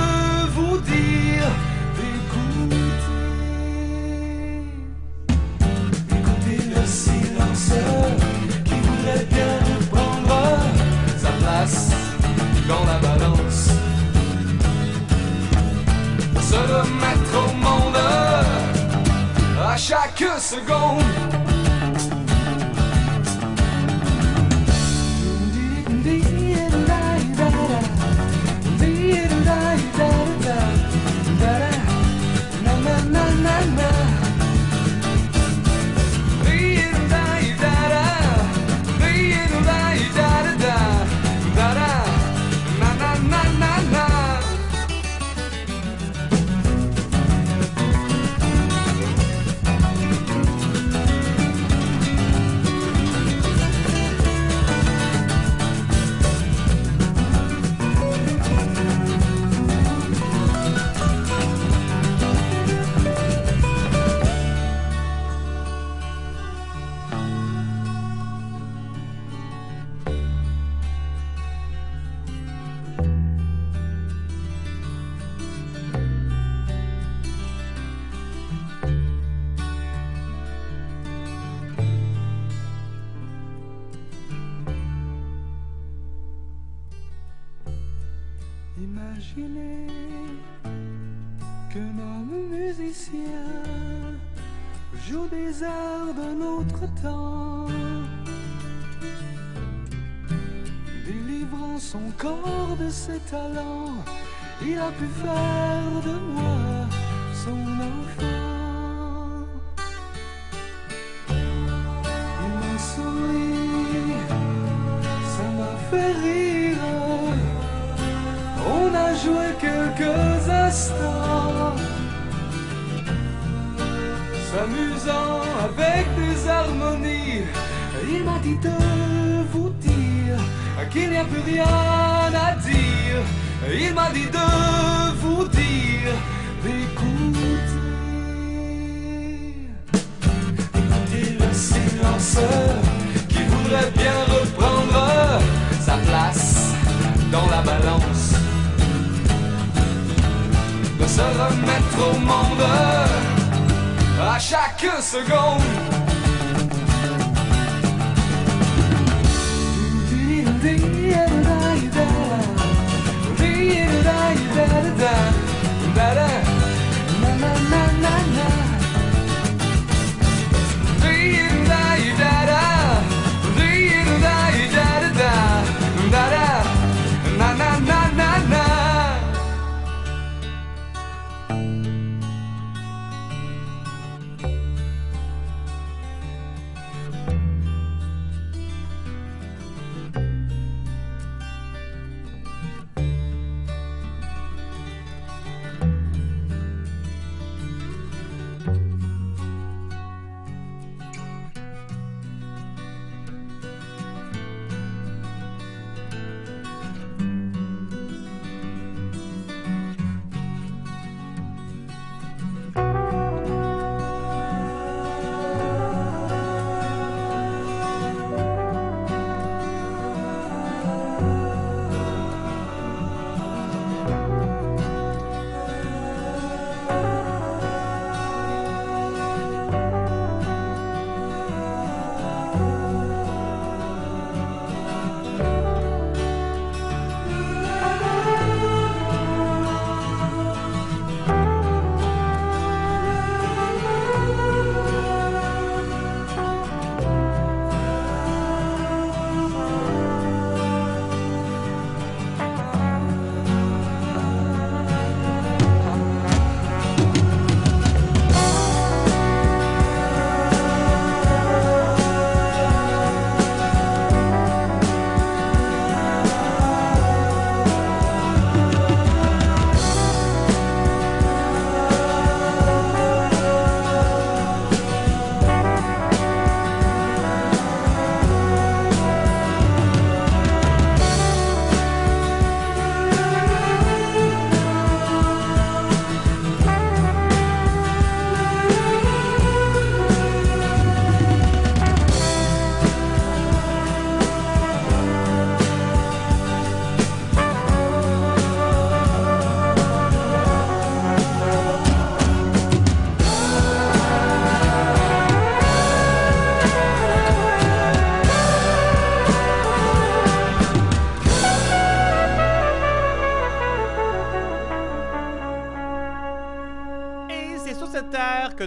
Et 164.58 165.55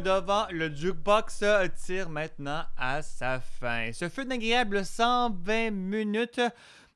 devant 0.01 0.47
le 0.51 0.75
jukebox 0.75 1.45
tire 1.85 2.09
maintenant 2.09 2.65
à 2.77 3.03
sa 3.03 3.41
fin. 3.41 3.93
Ce 3.93 4.09
fut 4.09 4.25
une 4.25 4.33
agréable 4.33 4.85
120 4.85 5.70
minutes 5.70 6.41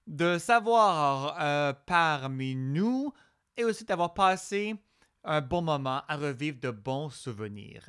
de 0.06 0.38
savoir 0.38 1.36
euh, 1.40 1.72
parmi 1.86 2.54
nous 2.54 3.12
et 3.56 3.64
aussi 3.64 3.84
d'avoir 3.84 4.14
passé 4.14 4.74
un 5.24 5.40
bon 5.40 5.62
moment 5.62 6.02
à 6.08 6.16
revivre 6.16 6.58
de 6.60 6.70
bons 6.70 7.10
souvenirs. 7.10 7.86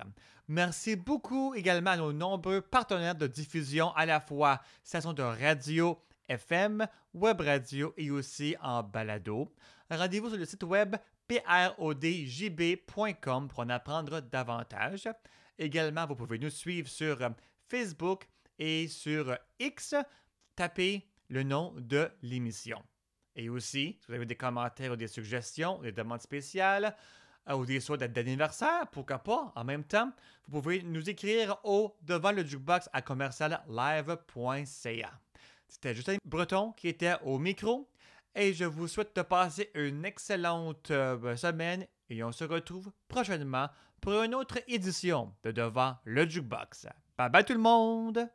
Merci 0.48 0.96
beaucoup 0.96 1.54
également 1.56 1.92
à 1.92 1.98
nos 1.98 2.14
nombreux 2.14 2.62
partenaires 2.62 3.16
de 3.16 3.28
diffusion 3.28 3.92
à 3.96 4.06
la 4.06 4.20
fois 4.20 4.62
stations 4.84 5.14
de 5.14 5.24
radio 5.24 5.98
FM, 6.28 6.88
web 7.14 7.42
radio 7.42 7.94
et 7.98 8.12
aussi 8.12 8.56
en 8.62 8.84
balado. 8.84 9.52
Rendez-vous 9.90 10.30
sur 10.30 10.38
le 10.38 10.46
site 10.46 10.64
web 10.64 10.96
prodjb.com 11.42 13.48
pour 13.48 13.60
en 13.60 13.70
apprendre 13.70 14.22
davantage. 14.22 15.10
Également, 15.58 16.06
vous 16.06 16.16
pouvez 16.16 16.40
nous 16.40 16.50
suivre 16.50 16.88
sur 16.88 17.22
euh, 17.22 17.30
Facebook 17.70 18.28
et 18.60 18.88
sur 18.88 19.38
X. 19.60 19.96
Tapez 20.56 21.08
le 21.30 21.44
nom 21.44 21.74
de 21.78 22.10
l'émission. 22.22 22.82
Et 23.36 23.50
aussi, 23.50 23.98
si 24.00 24.08
vous 24.08 24.14
avez 24.14 24.26
des 24.26 24.36
commentaires 24.36 24.92
ou 24.92 24.96
des 24.96 25.08
suggestions, 25.08 25.80
des 25.80 25.92
demandes 25.92 26.22
spéciales 26.22 26.96
euh, 27.50 27.56
ou 27.56 27.66
des 27.66 27.80
souhaits 27.80 28.12
d'anniversaire, 28.12 28.88
pourquoi 28.92 29.20
pas, 29.20 29.52
en 29.56 29.64
même 29.64 29.84
temps, 29.84 30.12
vous 30.48 30.62
pouvez 30.62 30.84
nous 30.84 31.10
écrire 31.10 31.58
au 31.64 31.96
devant 32.02 32.32
le 32.32 32.46
jukebox 32.46 32.90
à 32.94 33.02
commerciallive.ca. 33.02 35.12
C'était 35.68 35.96
Justin 35.96 36.18
Breton 36.26 36.74
qui 36.74 36.88
était 36.88 37.16
au 37.24 37.40
micro 37.40 37.90
et 38.36 38.54
je 38.54 38.66
vous 38.66 38.88
souhaite 38.88 39.16
de 39.16 39.22
passer 39.22 39.70
une 39.76 40.06
excellente 40.06 40.92
euh, 40.92 41.36
semaine 41.36 41.86
et 42.10 42.24
on 42.24 42.32
se 42.32 42.44
retrouve 42.44 42.92
prochainement 43.08 43.70
pour 44.02 44.22
une 44.22 44.36
autre 44.36 44.60
édition 44.68 45.34
de 45.44 45.52
Devant 45.52 45.96
le 46.04 46.28
Jukebox. 46.28 46.88
Bye 47.18 47.30
bye 47.30 47.46
tout 47.46 47.54
le 47.54 47.60
monde! 47.60 48.28